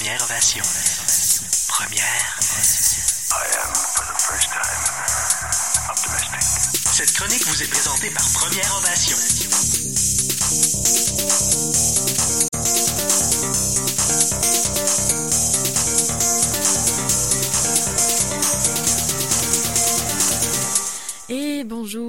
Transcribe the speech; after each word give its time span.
Première 0.00 0.22
ovation. 0.22 0.62
Première. 1.68 2.38
Cette 6.90 7.12
chronique 7.12 7.46
vous 7.46 7.62
est 7.62 7.66
présentée 7.66 8.08
par 8.08 8.26
Première 8.32 8.76
Ovation. 8.78 9.79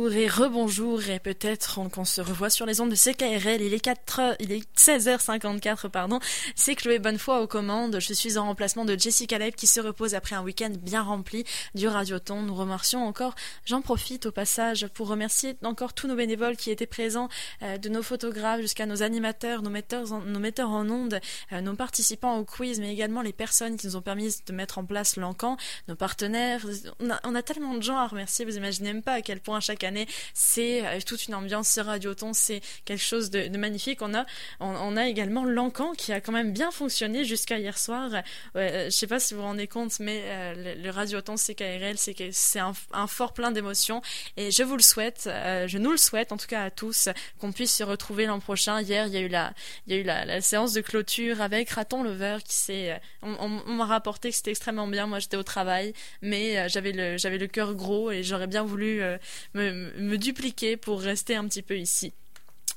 Bonjour 0.02 0.18
et 0.18 0.28
rebonjour 0.28 1.10
et 1.10 1.20
peut-être 1.20 1.80
qu'on 1.92 2.06
se 2.06 2.22
revoit 2.22 2.50
sur 2.50 2.66
les 2.66 2.82
ondes 2.82 2.90
de 2.90 2.96
CKRL. 2.96 3.62
Il 3.62 3.72
est 3.72 3.80
4 3.80 4.38
il 4.40 4.52
est 4.52 4.68
16h54 4.76 5.90
pardon. 5.90 6.20
C'est 6.56 6.74
Chloé 6.74 6.98
Bonnefoy 6.98 7.40
aux 7.40 7.46
commandes. 7.46 8.00
Je 8.00 8.14
suis 8.14 8.40
en 8.40 8.46
remplacement 8.46 8.84
de 8.84 8.98
Jessica 8.98 9.38
Leib 9.38 9.54
qui 9.54 9.68
se 9.68 9.80
repose 9.80 10.16
après 10.16 10.36
un 10.36 10.42
week-end 10.42 10.72
bien 10.82 11.04
rempli 11.04 11.44
du 11.76 11.88
Radioton. 11.88 12.42
Nous 12.42 12.56
remercions 12.56 13.06
encore. 13.06 13.36
J'en 13.64 13.82
profite 13.82 14.26
au 14.26 14.32
passage 14.32 14.88
pour 14.88 15.08
remercier 15.08 15.56
encore 15.64 15.94
tous 15.94 16.08
nos 16.08 16.16
bénévoles 16.16 16.58
qui 16.58 16.72
étaient 16.72 16.88
présents, 16.88 17.30
euh, 17.62 17.78
de 17.78 17.88
nos 17.90 18.02
photographes 18.02 18.62
jusqu'à 18.62 18.88
nos 18.88 19.04
animateurs, 19.04 19.62
nos 19.62 19.70
metteurs 19.70 20.14
en, 20.14 20.22
nos 20.22 20.40
metteurs 20.40 20.72
en 20.72 20.90
ondes, 20.90 21.20
euh, 21.52 21.62
nos 21.62 21.76
participants 21.76 22.40
au 22.40 22.44
quiz, 22.44 22.80
mais 22.80 22.92
également 22.92 23.22
les 23.22 23.34
personnes 23.34 23.78
qui 23.78 23.86
nous 23.86 23.96
ont 23.98 24.02
permis 24.02 24.36
de 24.48 24.54
mettre 24.54 24.80
en 24.80 24.84
place 24.84 25.16
l'encan, 25.16 25.58
nos 25.88 25.96
partenaires. 25.96 26.66
On 27.00 27.12
a, 27.12 27.20
on 27.24 27.36
a 27.36 27.44
tellement 27.44 27.76
de 27.76 27.84
gens 27.84 27.98
à 27.98 28.08
remercier. 28.08 28.46
Vous 28.46 28.58
imaginez 28.58 28.94
même 28.94 29.04
pas 29.04 29.14
à 29.14 29.22
quel 29.22 29.40
point 29.40 29.60
chaque 29.60 29.84
année 29.84 29.91
c'est 30.34 30.86
euh, 30.86 31.00
toute 31.06 31.28
une 31.28 31.36
ambiance 31.36 31.70
ce 31.70 31.82
radioton 31.82 32.34
c'est 32.34 32.62
quelque 32.86 33.02
chose 33.02 33.30
de, 33.30 33.56
magnifique. 33.58 34.02
On 34.02 34.14
a 34.14 34.26
on, 34.60 34.98
a 34.98 35.08
également 35.08 35.46
l'encan 35.46 35.94
qui 35.94 36.12
a 36.14 36.22
quand 36.22 36.32
même 36.32 36.52
bien 36.54 36.72
fonctionné 36.72 37.26
jusqu'à 37.26 37.60
hier 37.60 37.78
soir. 37.78 38.10
Euh, 38.56 38.86
je 38.86 38.90
sais 38.90 39.08
pas 39.08 39.20
si 39.20 39.34
vous 39.34 39.42
vous 39.42 39.46
rendez 39.46 39.68
compte 39.68 40.00
mais 40.00 40.22
euh, 40.26 40.76
le, 40.76 40.82
le 40.82 40.90
radioton 40.90 41.36
CKRL 41.36 41.98
c'est 41.98 42.16
c'est 42.32 42.60
un, 42.60 42.74
fort 43.08 43.34
plein 43.34 43.52
d'émotions. 43.52 44.02
Et 44.38 44.52
je 44.52 44.64
vous 44.64 44.76
le 44.76 44.82
souhaite 44.82 45.28
euh, 45.28 45.68
je 45.68 45.78
nous 45.78 45.92
le 45.92 45.98
souhaite 45.98 46.32
en 46.32 46.38
tout 46.38 46.48
cas 46.48 46.64
à 46.64 46.72
tous 46.72 47.10
qu'on 47.40 47.52
puisse 47.52 47.76
se 47.76 47.84
retrouver 47.84 48.26
l'an 48.26 48.40
prochain. 48.40 48.82
Hier 48.82 49.08
il 49.08 49.14
y 49.14 49.18
a 49.18 49.22
eu 49.22 49.28
la 49.28 49.54
il 49.88 49.94
y 49.94 49.98
a 49.98 50.00
eu 50.00 50.04
la, 50.04 50.42
séance 50.42 50.74
de 50.74 50.82
clôture 50.82 51.42
avec 51.42 51.70
Raton 51.70 52.04
Lover 52.04 52.38
qui 52.44 52.56
s'est 52.56 52.92
euh, 52.92 52.98
on, 53.22 53.50
m'a 53.50 53.86
rapporté 53.86 54.30
que 54.30 54.36
c'était 54.36 54.52
extrêmement 54.52 54.88
bien. 54.88 55.08
Moi 55.08 55.20
j'étais 55.20 55.38
au 55.38 55.44
travail 55.44 55.94
mais 56.22 56.58
euh, 56.58 56.68
j'avais 56.68 56.92
le 56.92 57.18
j'avais 57.18 57.38
le 57.38 57.48
cœur 57.48 57.76
gros 57.76 58.12
et 58.12 58.24
j'aurais 58.24 58.48
bien 58.48 58.64
voulu 58.64 59.02
euh, 59.02 59.18
me, 59.54 59.81
me 59.98 60.18
dupliquer 60.18 60.78
pour 60.78 61.02
rester 61.02 61.36
un 61.36 61.46
petit 61.48 61.62
peu 61.62 61.78
ici. 61.78 62.14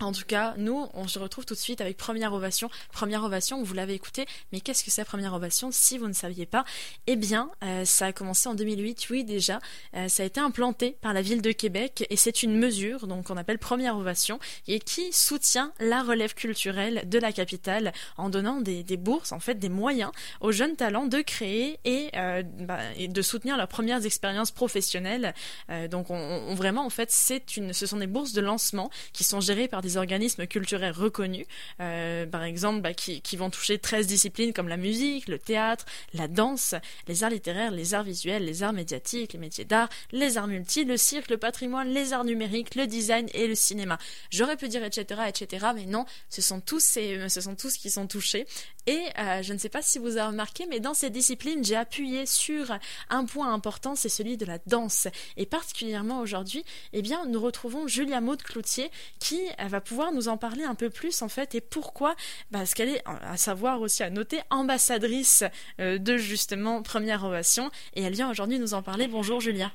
En 0.00 0.12
tout 0.12 0.24
cas, 0.26 0.54
nous, 0.56 0.88
on 0.94 1.06
se 1.06 1.18
retrouve 1.18 1.44
tout 1.44 1.54
de 1.54 1.58
suite 1.58 1.80
avec 1.80 1.96
Première 1.96 2.32
Ovation. 2.32 2.68
Première 2.92 3.22
Ovation, 3.22 3.62
vous 3.62 3.74
l'avez 3.74 3.94
écouté, 3.94 4.26
mais 4.52 4.60
qu'est-ce 4.60 4.82
que 4.82 4.90
c'est 4.90 5.04
Première 5.04 5.34
Ovation 5.34 5.70
si 5.70 5.98
vous 5.98 6.08
ne 6.08 6.12
saviez 6.12 6.46
pas? 6.46 6.64
Eh 7.06 7.14
bien, 7.14 7.50
euh, 7.62 7.84
ça 7.84 8.06
a 8.06 8.12
commencé 8.12 8.48
en 8.48 8.54
2008, 8.54 9.08
oui 9.10 9.24
déjà. 9.24 9.60
Euh, 9.94 10.08
ça 10.08 10.24
a 10.24 10.26
été 10.26 10.40
implanté 10.40 10.96
par 11.00 11.12
la 11.12 11.22
ville 11.22 11.42
de 11.42 11.52
Québec 11.52 12.06
et 12.10 12.16
c'est 12.16 12.42
une 12.42 12.58
mesure, 12.58 13.06
donc 13.06 13.30
on 13.30 13.36
appelle 13.36 13.58
Première 13.58 13.96
Ovation, 13.96 14.40
et 14.66 14.80
qui 14.80 15.12
soutient 15.12 15.72
la 15.78 16.02
relève 16.02 16.34
culturelle 16.34 17.08
de 17.08 17.18
la 17.18 17.32
capitale 17.32 17.92
en 18.16 18.30
donnant 18.30 18.60
des, 18.60 18.82
bourses, 18.96 19.32
en 19.32 19.40
fait, 19.40 19.54
des 19.54 19.68
moyens 19.68 20.10
aux 20.40 20.52
jeunes 20.52 20.76
talents 20.76 21.06
de 21.06 21.20
créer 21.20 21.78
et, 21.84 22.10
euh, 22.16 22.42
bah, 22.42 22.80
de 22.98 23.22
soutenir 23.22 23.56
leurs 23.56 23.68
premières 23.68 24.04
expériences 24.04 24.50
professionnelles. 24.50 25.34
Donc, 25.90 26.10
on, 26.10 26.16
on, 26.16 26.54
vraiment, 26.54 26.84
en 26.84 26.90
fait, 26.90 27.10
c'est 27.10 27.56
une, 27.56 27.72
ce 27.72 27.86
sont 27.86 27.96
des 27.96 28.06
bourses 28.06 28.32
de 28.32 28.40
lancement 28.40 28.90
qui 29.12 29.24
sont 29.24 29.40
gérées 29.40 29.68
par 29.68 29.83
des 29.84 29.96
organismes 29.96 30.46
culturels 30.46 30.92
reconnus, 30.92 31.46
euh, 31.80 32.26
par 32.26 32.42
exemple, 32.42 32.80
bah, 32.80 32.94
qui, 32.94 33.20
qui, 33.20 33.36
vont 33.36 33.50
toucher 33.50 33.78
13 33.78 34.06
disciplines 34.06 34.52
comme 34.52 34.68
la 34.68 34.76
musique, 34.76 35.28
le 35.28 35.38
théâtre, 35.38 35.84
la 36.14 36.26
danse, 36.26 36.74
les 37.06 37.22
arts 37.22 37.30
littéraires, 37.30 37.70
les 37.70 37.94
arts 37.94 38.02
visuels, 38.02 38.44
les 38.44 38.62
arts 38.62 38.72
médiatiques, 38.72 39.34
les 39.34 39.38
métiers 39.38 39.64
d'art, 39.64 39.88
les 40.10 40.38
arts 40.38 40.46
multi, 40.46 40.84
le 40.84 40.96
cirque, 40.96 41.30
le 41.30 41.36
patrimoine, 41.36 41.88
les 41.88 42.12
arts 42.12 42.24
numériques, 42.24 42.74
le 42.74 42.86
design 42.86 43.28
et 43.34 43.46
le 43.46 43.54
cinéma. 43.54 43.98
J'aurais 44.30 44.56
pu 44.56 44.68
dire 44.68 44.82
etc., 44.82 45.22
etc., 45.28 45.66
mais 45.74 45.86
non, 45.86 46.06
ce 46.30 46.42
sont 46.42 46.60
tous 46.60 46.80
ces, 46.80 47.28
ce 47.28 47.40
sont 47.40 47.54
tous 47.54 47.76
qui 47.76 47.90
sont 47.90 48.06
touchés. 48.06 48.46
Et 48.86 49.00
euh, 49.18 49.42
je 49.42 49.52
ne 49.52 49.58
sais 49.58 49.68
pas 49.68 49.82
si 49.82 49.98
vous 49.98 50.16
avez 50.16 50.28
remarqué, 50.28 50.66
mais 50.68 50.80
dans 50.80 50.94
ces 50.94 51.10
disciplines, 51.10 51.64
j'ai 51.64 51.76
appuyé 51.76 52.26
sur 52.26 52.76
un 53.10 53.24
point 53.24 53.52
important, 53.52 53.94
c'est 53.94 54.08
celui 54.08 54.36
de 54.36 54.44
la 54.46 54.58
danse. 54.66 55.08
Et 55.36 55.46
particulièrement 55.46 56.20
aujourd'hui, 56.20 56.64
eh 56.92 57.02
bien, 57.02 57.26
nous 57.26 57.40
retrouvons 57.40 57.86
Julia 57.86 58.20
Maud 58.20 58.42
Cloutier 58.42 58.90
qui 59.18 59.40
va 59.68 59.73
pouvoir 59.80 60.12
nous 60.12 60.28
en 60.28 60.36
parler 60.36 60.64
un 60.64 60.74
peu 60.74 60.90
plus 60.90 61.22
en 61.22 61.28
fait 61.28 61.54
et 61.54 61.60
pourquoi? 61.60 62.14
Parce 62.52 62.74
qu'elle 62.74 62.88
est 62.88 63.02
à 63.06 63.36
savoir 63.36 63.80
aussi 63.80 64.02
à 64.02 64.10
noter 64.10 64.40
ambassadrice 64.50 65.44
euh, 65.80 65.98
de 65.98 66.16
justement 66.16 66.82
Première 66.82 67.24
Ovation 67.24 67.70
et 67.94 68.02
elle 68.02 68.14
vient 68.14 68.30
aujourd'hui 68.30 68.58
nous 68.58 68.74
en 68.74 68.82
parler. 68.82 69.06
Bonjour 69.06 69.40
Julia. 69.40 69.70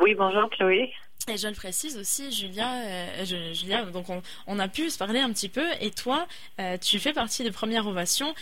Oui, 0.00 0.14
bonjour 0.14 0.48
Chloé. 0.50 0.92
Et 1.28 1.36
je 1.36 1.46
le 1.46 1.54
précise 1.54 1.96
aussi, 1.98 2.32
Julia, 2.32 2.68
euh, 2.82 3.24
je, 3.24 3.54
Julia 3.54 3.84
donc 3.84 4.08
on, 4.08 4.22
on, 4.48 4.58
a 4.58 4.66
pu 4.66 4.90
se 4.90 4.98
parler 4.98 5.20
un 5.20 5.30
petit 5.32 5.48
peu, 5.48 5.66
et 5.80 5.90
toi, 5.90 6.26
euh, 6.58 6.76
tu 6.78 6.98
fais 6.98 7.12
partie 7.12 7.44
de 7.44 7.50
Première 7.50 7.86
Ovation, 7.86 8.34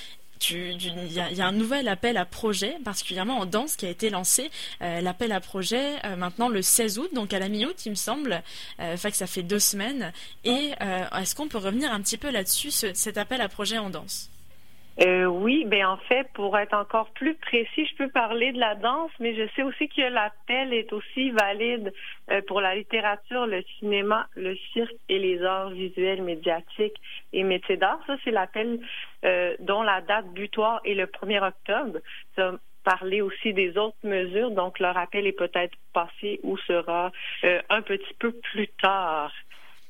il 0.49 1.13
y, 1.13 1.41
a 1.41 1.47
un 1.47 1.53
nouvel 1.53 1.89
appel 1.89 2.17
à 2.17 2.25
projet, 2.25 2.77
particulièrement 2.85 3.39
en 3.39 3.47
danse, 3.47 3.77
qui 3.77 3.87
a 3.87 3.91
été 3.91 4.11
lancé. 4.11 4.51
Euh, 4.83 5.01
L'appel 5.01 5.33
à 5.33 5.41
projet, 5.41 5.95
euh, 6.05 6.17
maintenant 6.17 6.49
le 6.49 6.63
16 6.63 6.99
août, 6.99 7.11
donc 7.15 7.33
à 7.33 7.39
la 7.39 7.49
mi-août, 7.49 7.85
il 7.87 7.91
me 7.91 7.95
semble. 7.95 8.43
Euh, 8.81 8.97
fait 8.97 9.11
que 9.11 9.17
ça 9.17 9.27
fait 9.27 9.43
deux 9.43 9.59
semaines. 9.59 10.13
Et 10.45 10.73
euh, 10.81 11.09
est-ce 11.21 11.35
qu'on 11.35 11.49
peut 11.49 11.59
revenir 11.59 11.93
un 11.93 12.01
petit 12.01 12.19
peu 12.19 12.31
là-dessus, 12.31 12.71
ce, 12.71 12.95
cet 12.95 13.19
appel 13.19 13.41
à 13.41 13.49
projet 13.49 13.79
en 13.79 13.91
danse? 13.91 14.31
Euh, 15.03 15.25
oui, 15.25 15.65
ben 15.67 15.87
en 15.87 15.97
fait, 15.97 16.29
pour 16.35 16.59
être 16.59 16.75
encore 16.75 17.11
plus 17.11 17.35
précis, 17.35 17.87
je 17.87 17.97
peux 17.97 18.11
parler 18.11 18.53
de 18.53 18.59
la 18.59 18.75
danse, 18.75 19.11
mais 19.19 19.35
je 19.35 19.49
sais 19.57 19.63
aussi 19.63 19.89
que 19.89 20.03
l'appel 20.03 20.75
est 20.75 20.93
aussi 20.93 21.31
valide 21.31 21.93
euh, 22.31 22.43
pour 22.47 22.61
la 22.61 22.75
littérature, 22.75 23.47
le 23.47 23.63
cinéma, 23.79 24.29
le 24.37 24.55
cirque 24.73 24.95
et 25.09 25.19
les 25.19 25.43
arts 25.43 25.71
visuels, 25.71 26.23
médiatiques 26.23 27.01
et 27.33 27.45
métiers 27.45 27.79
d'art. 27.79 28.01
Ça, 28.07 28.17
c'est 28.25 28.31
l'appel 28.31 28.79
euh, 29.25 29.57
dont 29.61 29.83
la 29.83 30.03
date 30.03 30.27
butoir 30.35 30.81
est 30.85 30.95
le 30.95 31.07
1er 31.07 31.49
octobre. 31.49 31.99
Ça, 32.37 32.53
parler 32.85 33.21
aussi 33.21 33.53
des 33.53 33.77
autres 33.77 33.97
mesures, 34.05 34.51
donc 34.51 34.79
leur 34.79 34.97
appel 34.97 35.27
est 35.27 35.33
peut-être 35.33 35.77
passé 35.93 36.41
ou 36.43 36.57
sera 36.59 37.13
euh, 37.45 37.61
un 37.69 37.83
petit 37.83 38.15
peu 38.19 38.33
plus 38.33 38.69
tard. 38.69 39.33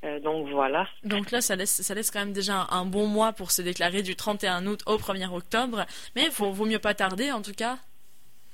Euh, 0.04 0.18
donc 0.20 0.48
voilà. 0.48 0.86
Donc 1.04 1.30
là, 1.30 1.40
ça 1.40 1.56
laisse, 1.56 1.82
ça 1.82 1.94
laisse 1.94 2.10
quand 2.10 2.20
même 2.20 2.32
déjà 2.32 2.66
un, 2.70 2.80
un, 2.80 2.84
bon 2.86 3.06
mois 3.06 3.32
pour 3.32 3.50
se 3.50 3.60
déclarer 3.60 4.02
du 4.02 4.16
31 4.16 4.66
août 4.66 4.80
au 4.86 4.96
1er 4.96 5.32
octobre. 5.32 5.84
Mais 6.16 6.24
il 6.24 6.30
vaut 6.30 6.64
mieux 6.64 6.78
pas 6.78 6.94
tarder 6.94 7.32
en 7.32 7.42
tout 7.42 7.52
cas. 7.52 7.76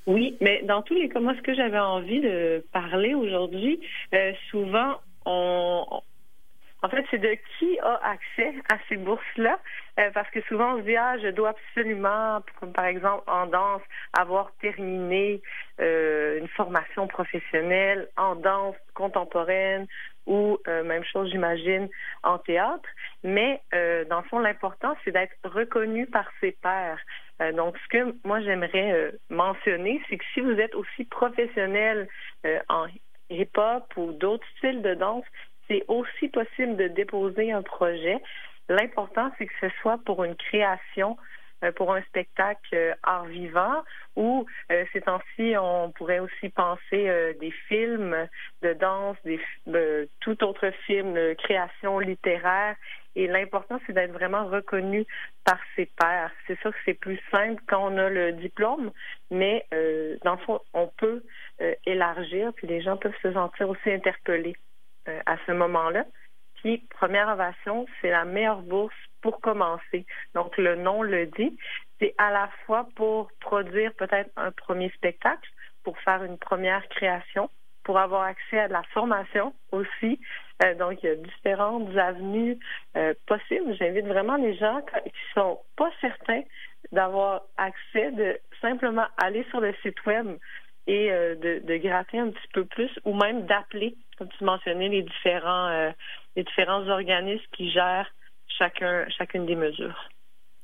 Oui, 0.05 0.37
mais 0.39 0.61
dans 0.63 0.81
tous 0.81 0.93
les 0.93 1.09
cas, 1.09 1.19
moi, 1.19 1.33
ce 1.35 1.41
que 1.41 1.53
j'avais 1.53 1.79
envie 1.79 2.21
de 2.21 2.65
parler 2.71 3.13
aujourd'hui, 3.13 3.79
euh, 4.13 4.31
souvent, 4.49 5.01
on, 5.25 5.85
en 6.83 6.89
fait, 6.89 7.03
c'est 7.09 7.17
de 7.17 7.35
qui 7.57 7.79
a 7.79 7.99
accès 8.03 8.53
à 8.71 8.77
ces 8.87 8.97
bourses-là, 8.97 9.59
euh, 9.99 10.11
parce 10.13 10.29
que 10.29 10.41
souvent 10.43 10.75
on 10.75 10.77
se 10.77 10.83
dit 10.83 10.95
ah 10.95 11.17
je 11.21 11.29
dois 11.29 11.49
absolument, 11.49 12.39
comme 12.59 12.71
par 12.71 12.85
exemple 12.85 13.23
en 13.27 13.47
danse, 13.47 13.81
avoir 14.17 14.51
terminé 14.61 15.41
euh, 15.81 16.39
une 16.39 16.47
formation 16.49 17.07
professionnelle 17.07 18.07
en 18.15 18.35
danse 18.35 18.75
contemporaine 18.93 19.87
ou 20.27 20.59
euh, 20.67 20.83
même 20.83 21.03
chose 21.03 21.31
j'imagine 21.31 21.89
en 22.23 22.37
théâtre. 22.37 22.87
Mais 23.23 23.61
euh, 23.73 24.05
dans 24.05 24.21
le 24.21 24.27
fond, 24.27 24.39
l'important 24.39 24.95
c'est 25.03 25.11
d'être 25.11 25.35
reconnu 25.43 26.05
par 26.05 26.29
ses 26.39 26.51
pairs. 26.51 26.99
Euh, 27.41 27.51
donc 27.53 27.77
ce 27.79 27.87
que 27.87 28.15
moi 28.23 28.41
j'aimerais 28.41 29.11
mentionner, 29.29 30.01
c'est 30.09 30.17
que 30.17 30.25
si 30.33 30.41
vous 30.41 30.59
êtes 30.59 30.75
aussi 30.75 31.05
professionnel 31.05 32.07
en 32.69 32.85
hip-hop 33.29 33.85
ou 33.97 34.11
d'autres 34.11 34.47
styles 34.57 34.81
de 34.81 34.93
danse, 34.93 35.25
c'est 35.67 35.83
aussi 35.87 36.29
possible 36.29 36.77
de 36.77 36.87
déposer 36.87 37.51
un 37.51 37.61
projet. 37.61 38.17
L'important, 38.69 39.31
c'est 39.37 39.45
que 39.47 39.53
ce 39.61 39.69
soit 39.81 39.97
pour 40.05 40.23
une 40.23 40.35
création, 40.35 41.11
euh, 41.11 41.36
pour 41.75 41.93
un 41.93 42.01
spectacle 42.03 42.75
euh, 42.75 42.93
art 43.03 43.25
vivant, 43.25 43.83
ou 44.15 44.45
euh, 44.71 44.83
ces 44.93 45.01
temps-ci, 45.01 45.55
on 45.59 45.91
pourrait 45.91 46.19
aussi 46.19 46.49
penser 46.49 47.07
euh, 47.07 47.33
des 47.39 47.51
films 47.67 48.27
de 48.61 48.73
danse, 48.73 49.17
des 49.23 49.39
euh, 49.67 50.05
tout 50.21 50.43
autre 50.43 50.71
film 50.85 51.15
création 51.35 51.99
littéraire. 51.99 52.75
Et 53.15 53.27
l'important, 53.27 53.79
c'est 53.85 53.93
d'être 53.93 54.11
vraiment 54.11 54.45
reconnu 54.45 55.05
par 55.43 55.57
ses 55.75 55.87
pairs. 55.87 56.31
C'est 56.45 56.59
sûr 56.59 56.71
que 56.71 56.77
c'est 56.85 56.93
plus 56.93 57.19
simple 57.31 57.61
quand 57.67 57.91
on 57.91 57.97
a 57.97 58.09
le 58.09 58.33
diplôme, 58.33 58.91
mais 59.31 59.65
euh, 59.73 60.17
dans 60.23 60.33
le 60.33 60.39
fond, 60.39 60.59
on 60.73 60.87
peut 60.87 61.23
élargir, 61.87 62.53
puis 62.53 62.67
les 62.67 62.81
gens 62.81 62.97
peuvent 62.97 63.17
se 63.23 63.33
sentir 63.33 63.67
aussi 63.67 63.91
interpellés 63.91 64.55
à 65.25 65.37
ce 65.47 65.51
moment-là. 65.53 66.05
Puis, 66.57 66.85
première 66.89 67.29
ovation, 67.29 67.87
c'est 67.99 68.11
la 68.11 68.25
meilleure 68.25 68.61
bourse 68.61 68.93
pour 69.21 69.41
commencer. 69.41 70.05
Donc, 70.33 70.57
le 70.57 70.75
nom 70.75 71.01
le 71.01 71.27
dit. 71.27 71.57
C'est 71.99 72.13
à 72.17 72.31
la 72.31 72.49
fois 72.65 72.87
pour 72.95 73.29
produire 73.39 73.91
peut-être 73.93 74.29
un 74.35 74.51
premier 74.51 74.89
spectacle, 74.91 75.49
pour 75.83 75.97
faire 75.99 76.23
une 76.23 76.37
première 76.37 76.87
création, 76.89 77.49
pour 77.83 77.97
avoir 77.97 78.23
accès 78.23 78.59
à 78.59 78.67
de 78.67 78.73
la 78.73 78.83
formation 78.93 79.53
aussi. 79.71 80.19
Euh, 80.63 80.75
donc, 80.75 81.01
il 81.01 81.05
y 81.07 81.09
a 81.09 81.15
différentes 81.15 81.95
avenues 81.95 82.59
euh, 82.95 83.13
possibles. 83.25 83.75
J'invite 83.79 84.05
vraiment 84.05 84.35
les 84.35 84.55
gens 84.57 84.81
qui 85.03 85.11
sont 85.33 85.59
pas 85.75 85.89
certains 86.01 86.41
d'avoir 86.91 87.43
accès, 87.57 88.11
de 88.11 88.37
simplement 88.61 89.07
aller 89.17 89.45
sur 89.49 89.61
le 89.61 89.73
site 89.81 90.05
web 90.05 90.37
et 90.85 91.11
euh, 91.11 91.35
de, 91.35 91.59
de, 91.65 91.77
gratter 91.77 92.19
un 92.19 92.29
petit 92.29 92.47
peu 92.53 92.65
plus, 92.65 92.91
ou 93.05 93.13
même 93.13 93.45
d'appeler, 93.45 93.95
comme 94.17 94.29
tu 94.37 94.43
mentionnais, 94.43 94.89
les 94.89 95.03
différents 95.03 95.91
les 96.37 96.43
différents 96.43 96.87
organismes 96.87 97.45
qui 97.53 97.71
gèrent 97.71 98.11
chacun 98.57 99.05
chacune 99.09 99.45
des 99.45 99.55
mesures. 99.55 100.09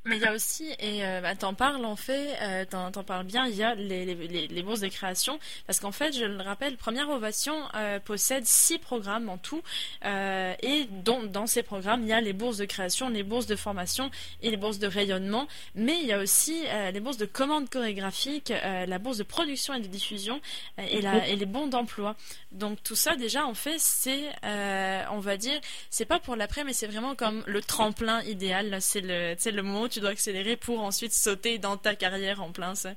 Mais 0.05 0.17
il 0.17 0.21
y 0.21 0.25
a 0.25 0.33
aussi, 0.33 0.65
et 0.79 1.05
euh, 1.05 1.21
bah, 1.21 1.33
t'en 1.33 1.53
parles 1.53 1.85
en 1.85 1.95
fait, 1.95 2.35
euh, 2.41 2.65
t'en, 2.65 2.91
parles 3.03 3.25
bien, 3.25 3.47
il 3.47 3.55
y 3.55 3.63
a 3.63 3.73
les, 3.73 4.03
les, 4.03 4.47
les, 4.47 4.63
bourses 4.63 4.81
de 4.81 4.89
création, 4.89 5.39
parce 5.65 5.79
qu'en 5.79 5.93
fait, 5.93 6.11
je 6.11 6.25
le 6.25 6.43
rappelle, 6.43 6.75
Première 6.75 7.09
Ovation 7.09 7.55
euh, 7.75 7.99
possède 8.01 8.45
six 8.45 8.79
programmes 8.79 9.29
en 9.29 9.37
tout, 9.37 9.61
euh, 10.03 10.53
et 10.61 10.89
dont, 11.05 11.23
dans 11.23 11.47
ces 11.47 11.63
programmes, 11.63 12.01
il 12.01 12.09
y 12.09 12.13
a 12.13 12.19
les 12.19 12.33
bourses 12.33 12.57
de 12.57 12.65
création, 12.65 13.07
les 13.07 13.23
bourses 13.23 13.45
de 13.45 13.55
formation 13.55 14.11
et 14.41 14.49
les 14.49 14.57
bourses 14.57 14.77
de 14.77 14.87
rayonnement, 14.87 15.47
mais 15.73 15.97
il 16.01 16.07
y 16.07 16.11
a 16.11 16.19
aussi 16.19 16.65
euh, 16.67 16.91
les 16.91 16.99
bourses 16.99 17.17
de 17.17 17.25
commande 17.25 17.69
chorégraphique, 17.69 18.51
la 18.51 18.99
bourse 18.99 19.17
de 19.17 19.23
production 19.23 19.73
et 19.73 19.79
de 19.79 19.87
diffusion, 19.87 20.41
et, 20.77 21.01
la, 21.01 21.27
et 21.29 21.37
les 21.37 21.45
bons 21.45 21.67
d'emploi. 21.67 22.15
Donc 22.51 22.83
tout 22.83 22.95
ça, 22.95 23.15
déjà, 23.15 23.45
en 23.45 23.53
fait, 23.53 23.79
c'est, 23.79 24.31
on 24.43 25.19
va 25.19 25.37
dire, 25.37 25.59
c'est 25.89 26.05
pas 26.05 26.19
pour 26.19 26.35
l'après, 26.35 26.65
mais 26.65 26.73
c'est 26.73 26.87
vraiment 26.87 27.15
comme 27.15 27.41
le 27.47 27.61
tremplin 27.61 28.21
idéal, 28.23 28.77
c'est 28.81 29.01
le, 29.01 29.35
c'est 29.37 29.51
le 29.51 29.63
mot 29.63 29.87
tu 29.93 29.99
dois 29.99 30.11
accélérer 30.11 30.57
pour 30.57 30.81
ensuite 30.81 31.13
sauter 31.13 31.57
dans 31.57 31.77
ta 31.77 31.95
carrière 31.95 32.41
en 32.41 32.51
plein 32.51 32.75
ça. 32.75 32.91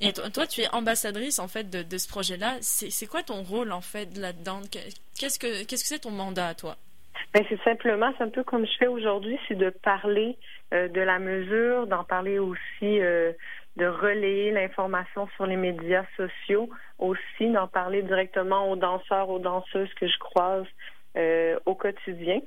Et 0.00 0.12
toi, 0.12 0.46
tu 0.46 0.60
es 0.60 0.68
ambassadrice 0.72 1.38
en 1.38 1.48
fait 1.48 1.70
de, 1.70 1.98
ce 1.98 2.08
projet-là. 2.08 2.58
C'est 2.60 3.06
quoi 3.06 3.22
ton 3.22 3.42
rôle 3.42 3.72
en 3.72 3.80
fait 3.80 4.16
là-dedans? 4.16 4.60
Qu'est-ce 5.18 5.38
que 5.38 5.64
qu'est-ce 5.64 5.82
que 5.82 5.88
c'est 5.88 6.00
ton 6.00 6.12
mandat 6.12 6.48
à 6.48 6.54
toi? 6.54 6.76
Ben, 7.34 7.44
c'est 7.48 7.60
simplement, 7.62 8.12
c'est 8.16 8.24
un 8.24 8.28
peu 8.30 8.44
comme 8.44 8.64
je 8.64 8.76
fais 8.78 8.86
aujourd'hui, 8.86 9.38
c'est 9.48 9.56
de 9.56 9.70
parler 9.70 10.36
euh, 10.72 10.88
de 10.88 11.00
la 11.00 11.18
mesure, 11.18 11.86
d'en 11.86 12.04
parler 12.04 12.38
aussi, 12.38 13.00
euh, 13.00 13.32
de 13.76 13.86
relayer 13.86 14.50
l'information 14.50 15.28
sur 15.36 15.46
les 15.46 15.56
médias 15.56 16.04
sociaux, 16.16 16.70
aussi 16.98 17.50
d'en 17.50 17.66
parler 17.66 18.02
directement 18.02 18.70
aux 18.70 18.76
danseurs, 18.76 19.28
aux 19.28 19.38
danseuses 19.40 19.92
que 19.94 20.06
je 20.06 20.18
croise 20.18 20.66
euh, 21.16 21.58
au 21.66 21.74
quotidien. 21.74 22.40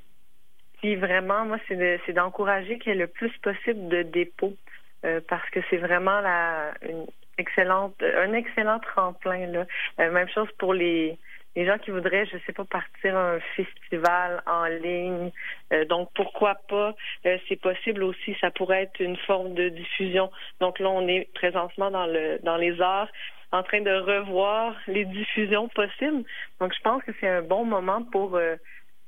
Puis 0.82 0.96
vraiment, 0.96 1.44
moi, 1.44 1.58
c'est 1.68 2.12
d'encourager 2.12 2.78
qu'il 2.78 2.92
y 2.92 2.94
ait 2.96 2.98
le 2.98 3.06
plus 3.06 3.30
possible 3.38 3.88
de 3.88 4.02
dépôts 4.02 4.56
euh, 5.04 5.20
parce 5.28 5.48
que 5.50 5.60
c'est 5.70 5.76
vraiment 5.76 6.20
la 6.20 6.72
une 6.82 7.06
excellente 7.38 7.94
un 8.02 8.32
excellent 8.34 8.80
tremplin 8.80 9.46
là. 9.46 9.64
Euh, 10.00 10.10
même 10.10 10.28
chose 10.28 10.48
pour 10.58 10.74
les 10.74 11.18
les 11.54 11.66
gens 11.66 11.76
qui 11.78 11.90
voudraient, 11.90 12.24
je 12.26 12.38
sais 12.46 12.52
pas, 12.52 12.64
partir 12.64 13.14
à 13.16 13.34
un 13.34 13.40
festival 13.56 14.42
en 14.46 14.64
ligne. 14.64 15.30
Euh, 15.72 15.84
donc 15.84 16.08
pourquoi 16.14 16.56
pas? 16.68 16.94
C'est 17.22 17.60
possible 17.60 18.02
aussi. 18.02 18.34
Ça 18.40 18.50
pourrait 18.50 18.84
être 18.84 19.00
une 19.00 19.18
forme 19.18 19.54
de 19.54 19.68
diffusion. 19.68 20.30
Donc 20.60 20.78
là, 20.80 20.88
on 20.88 21.06
est 21.06 21.28
présentement 21.34 21.90
dans 21.92 22.06
le 22.06 22.40
dans 22.42 22.56
les 22.56 22.80
arts 22.80 23.08
en 23.52 23.62
train 23.62 23.82
de 23.82 23.90
revoir 23.90 24.74
les 24.88 25.04
diffusions 25.04 25.68
possibles. 25.68 26.24
Donc 26.58 26.74
je 26.74 26.80
pense 26.80 27.04
que 27.04 27.12
c'est 27.20 27.28
un 27.28 27.42
bon 27.42 27.64
moment 27.64 28.02
pour 28.02 28.38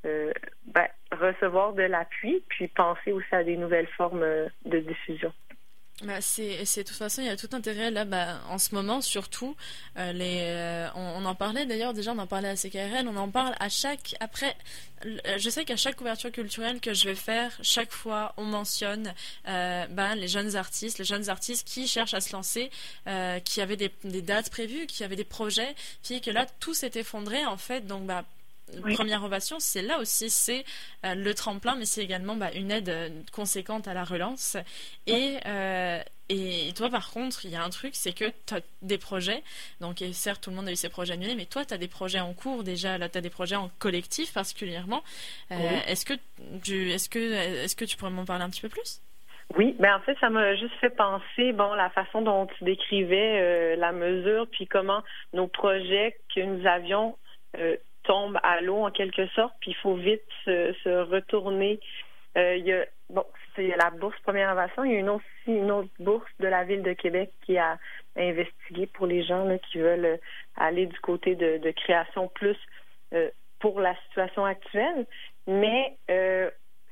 euh, 0.06 0.32
ben, 0.66 0.86
recevoir 1.14 1.72
de 1.72 1.82
l'appui, 1.82 2.42
puis 2.48 2.68
penser 2.68 3.12
aussi 3.12 3.34
à 3.34 3.44
des 3.44 3.56
nouvelles 3.56 3.88
formes 3.96 4.22
euh, 4.22 4.48
de 4.64 4.78
diffusion. 4.78 5.32
Bah 6.02 6.20
c'est, 6.20 6.58
de 6.58 6.82
toute 6.82 6.96
façon 6.96 7.22
il 7.22 7.28
y 7.28 7.30
a 7.30 7.36
tout 7.36 7.48
intérêt 7.52 7.92
là 7.92 8.04
bah, 8.04 8.40
en 8.50 8.58
ce 8.58 8.74
moment 8.74 9.00
surtout 9.00 9.54
euh, 9.96 10.12
les 10.12 10.90
on, 10.96 11.24
en 11.24 11.36
parlait 11.36 11.66
d'ailleurs 11.66 11.94
déjà 11.94 12.10
on 12.10 12.18
en 12.18 12.26
parlait 12.26 12.48
à 12.48 12.56
CKRL 12.56 13.06
on 13.06 13.14
en 13.16 13.30
parle 13.30 13.54
à 13.60 13.68
chaque 13.68 14.16
après 14.18 14.56
je 15.04 15.48
sais 15.48 15.64
qu'à 15.64 15.76
chaque 15.76 15.94
couverture 15.94 16.32
culturelle 16.32 16.80
que 16.80 16.94
je 16.94 17.04
vais 17.08 17.14
faire 17.14 17.56
chaque 17.62 17.92
fois 17.92 18.34
on 18.36 18.42
mentionne 18.42 19.14
ben, 19.44 20.16
les 20.16 20.26
jeunes 20.26 20.56
artistes 20.56 20.98
les 20.98 21.04
jeunes 21.04 21.28
artistes 21.28 21.64
qui 21.64 21.86
cherchent 21.86 22.14
à 22.14 22.20
se 22.20 22.32
lancer 22.32 22.70
qui 23.44 23.60
avaient 23.60 23.76
des, 23.76 23.92
des, 24.02 24.20
dates 24.20 24.50
prévues 24.50 24.86
qui 24.86 25.04
avaient 25.04 25.14
des 25.14 25.22
projets 25.22 25.76
puis 26.02 26.20
que 26.20 26.32
là 26.32 26.44
tout 26.58 26.74
s'est 26.74 26.90
effondré 26.96 27.46
en 27.46 27.56
fait 27.56 27.86
donc 27.86 28.04
bah 28.04 28.24
Première 28.94 29.22
ovation, 29.22 29.60
c'est 29.60 29.82
là 29.82 29.98
aussi, 29.98 30.30
c'est 30.30 30.64
euh, 31.04 31.14
le 31.14 31.34
tremplin, 31.34 31.74
mais 31.76 31.84
c'est 31.84 32.02
également 32.02 32.34
bah, 32.34 32.50
une 32.54 32.70
aide 32.70 32.88
euh, 32.88 33.08
conséquente 33.32 33.88
à 33.88 33.94
la 33.94 34.04
relance. 34.04 34.56
Et, 35.06 35.36
euh, 35.46 36.00
et 36.28 36.72
toi, 36.74 36.88
par 36.88 37.10
contre, 37.10 37.44
il 37.44 37.50
y 37.50 37.56
a 37.56 37.62
un 37.62 37.70
truc, 37.70 37.94
c'est 37.94 38.14
que 38.14 38.24
tu 38.46 38.54
as 38.54 38.60
des 38.82 38.98
projets. 38.98 39.42
Donc, 39.80 40.02
certes, 40.12 40.42
tout 40.42 40.50
le 40.50 40.56
monde 40.56 40.68
a 40.68 40.72
eu 40.72 40.76
ses 40.76 40.88
projets 40.88 41.12
annulés, 41.12 41.34
mais 41.34 41.46
toi, 41.46 41.64
tu 41.64 41.74
as 41.74 41.78
des 41.78 41.88
projets 41.88 42.20
en 42.20 42.32
cours 42.32 42.64
déjà. 42.64 42.96
Là, 42.98 43.08
tu 43.08 43.18
as 43.18 43.20
des 43.20 43.30
projets 43.30 43.56
en 43.56 43.70
collectif 43.78 44.32
particulièrement. 44.32 45.02
Est-ce 45.50 46.06
que, 46.06 46.14
tu, 46.62 46.90
est-ce, 46.90 47.08
que, 47.08 47.18
est-ce 47.18 47.76
que 47.76 47.84
tu 47.84 47.96
pourrais 47.96 48.10
m'en 48.10 48.24
parler 48.24 48.44
un 48.44 48.50
petit 48.50 48.62
peu 48.62 48.70
plus? 48.70 49.02
Oui, 49.58 49.76
mais 49.78 49.88
ben, 49.88 49.96
en 49.96 50.00
fait, 50.00 50.16
ça 50.20 50.30
m'a 50.30 50.56
juste 50.56 50.74
fait 50.80 50.90
penser, 50.90 51.52
bon, 51.52 51.74
la 51.74 51.90
façon 51.90 52.22
dont 52.22 52.46
tu 52.46 52.64
décrivais 52.64 53.76
la 53.76 53.92
mesure, 53.92 54.48
puis 54.50 54.66
comment 54.66 55.02
nos 55.34 55.46
projets 55.46 56.16
que 56.34 56.40
nous 56.40 56.66
avions 56.66 57.18
tombe 58.04 58.38
à 58.42 58.60
l'eau 58.60 58.84
en 58.84 58.90
quelque 58.90 59.26
sorte, 59.28 59.54
puis 59.60 59.72
il 59.72 59.76
faut 59.76 59.94
vite 59.94 60.22
se, 60.44 61.02
retourner. 61.10 61.80
Euh, 62.36 62.56
il 62.56 62.66
y 62.66 62.72
a 62.72 62.84
bon, 63.10 63.24
c'est 63.54 63.74
la 63.76 63.90
bourse 63.90 64.18
Première 64.22 64.50
Innovation. 64.50 64.84
Il 64.84 64.92
y 64.92 64.96
a 64.96 65.00
une 65.00 65.10
aussi 65.10 65.24
une 65.46 65.70
autre 65.70 65.90
bourse 65.98 66.30
de 66.40 66.46
la 66.46 66.64
ville 66.64 66.82
de 66.82 66.92
Québec 66.92 67.30
qui 67.44 67.58
a 67.58 67.78
investigué 68.16 68.86
pour 68.86 69.06
les 69.06 69.22
gens 69.22 69.44
là, 69.44 69.58
qui 69.58 69.78
veulent 69.78 70.18
aller 70.56 70.86
du 70.86 70.98
côté 71.00 71.34
de, 71.34 71.58
de 71.58 71.70
création 71.70 72.28
plus 72.28 72.56
euh, 73.12 73.30
pour 73.60 73.80
la 73.80 73.94
situation 74.06 74.44
actuelle. 74.44 75.06
Mais 75.46 75.96
euh, 76.10 76.50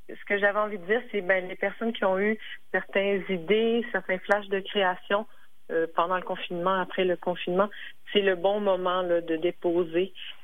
ce 0.08 0.24
que 0.26 0.38
j'avais 0.38 0.58
envie 0.58 0.78
de 0.78 0.86
dire, 0.86 1.02
c'est 1.10 1.20
ben 1.20 1.48
les 1.48 1.56
personnes 1.56 1.92
qui 1.92 2.04
ont 2.04 2.18
eu 2.18 2.38
certaines 2.70 3.24
idées, 3.28 3.84
certains 3.92 4.18
flashs 4.18 4.48
de 4.48 4.60
création 4.60 5.26
pendant 5.94 6.16
le 6.16 6.22
confinement, 6.22 6.82
après 6.82 7.06
le 7.06 7.16
confinement, 7.16 7.70
c'est 8.12 8.20
le 8.20 8.36
bon 8.36 8.60
moment 8.60 9.00
là, 9.00 9.22
de 9.22 9.36
déposer 9.36 10.12
euh, 10.12 10.41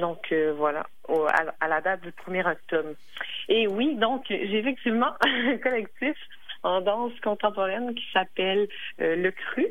donc 0.00 0.32
euh, 0.32 0.52
voilà, 0.56 0.86
à, 1.60 1.68
la 1.68 1.80
date 1.80 2.00
du 2.00 2.10
1er 2.10 2.50
octobre. 2.50 2.94
Et 3.48 3.68
oui, 3.68 3.94
donc 3.96 4.24
j'ai 4.28 4.58
effectivement 4.58 5.12
un 5.20 5.58
collectif 5.58 6.16
en 6.62 6.80
danse 6.80 7.12
contemporaine 7.22 7.94
qui 7.94 8.04
s'appelle 8.12 8.68
euh, 9.00 9.16
Le 9.16 9.30
Cru, 9.30 9.66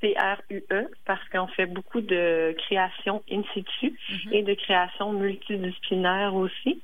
C-R-U-E, 0.00 0.88
parce 1.04 1.28
qu'on 1.30 1.46
fait 1.48 1.66
beaucoup 1.66 2.00
de 2.00 2.54
création 2.58 3.22
in 3.30 3.42
situ 3.52 3.90
mm-hmm. 3.90 4.32
et 4.32 4.42
de 4.42 4.54
création 4.54 5.12
multidisciplinaire 5.12 6.34
aussi. 6.34 6.82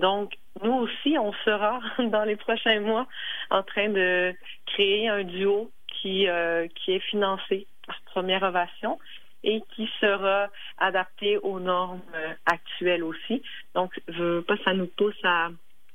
donc, 0.00 0.34
nous 0.62 0.72
aussi, 0.72 1.16
on 1.18 1.32
sera 1.44 1.80
dans 1.98 2.24
les 2.24 2.36
prochains 2.36 2.80
mois 2.80 3.06
en 3.50 3.62
train 3.62 3.88
de 3.88 4.34
créer 4.66 5.08
un 5.08 5.24
duo 5.24 5.70
qui, 5.88 6.26
qui 6.74 6.92
est 6.92 7.04
financé 7.10 7.66
par 7.86 8.00
Première 8.12 8.42
Ovation 8.42 8.98
et 9.42 9.62
qui 9.74 9.88
sera 10.00 10.48
adapté 10.78 11.38
aux 11.38 11.60
normes 11.60 12.02
euh, 12.14 12.32
actuelles 12.46 13.04
aussi. 13.04 13.42
Donc, 13.74 13.92
je 14.08 14.22
veux 14.22 14.42
pas, 14.42 14.56
ça 14.64 14.74
nous 14.74 14.86
pousse 14.86 15.18
à, 15.24 15.50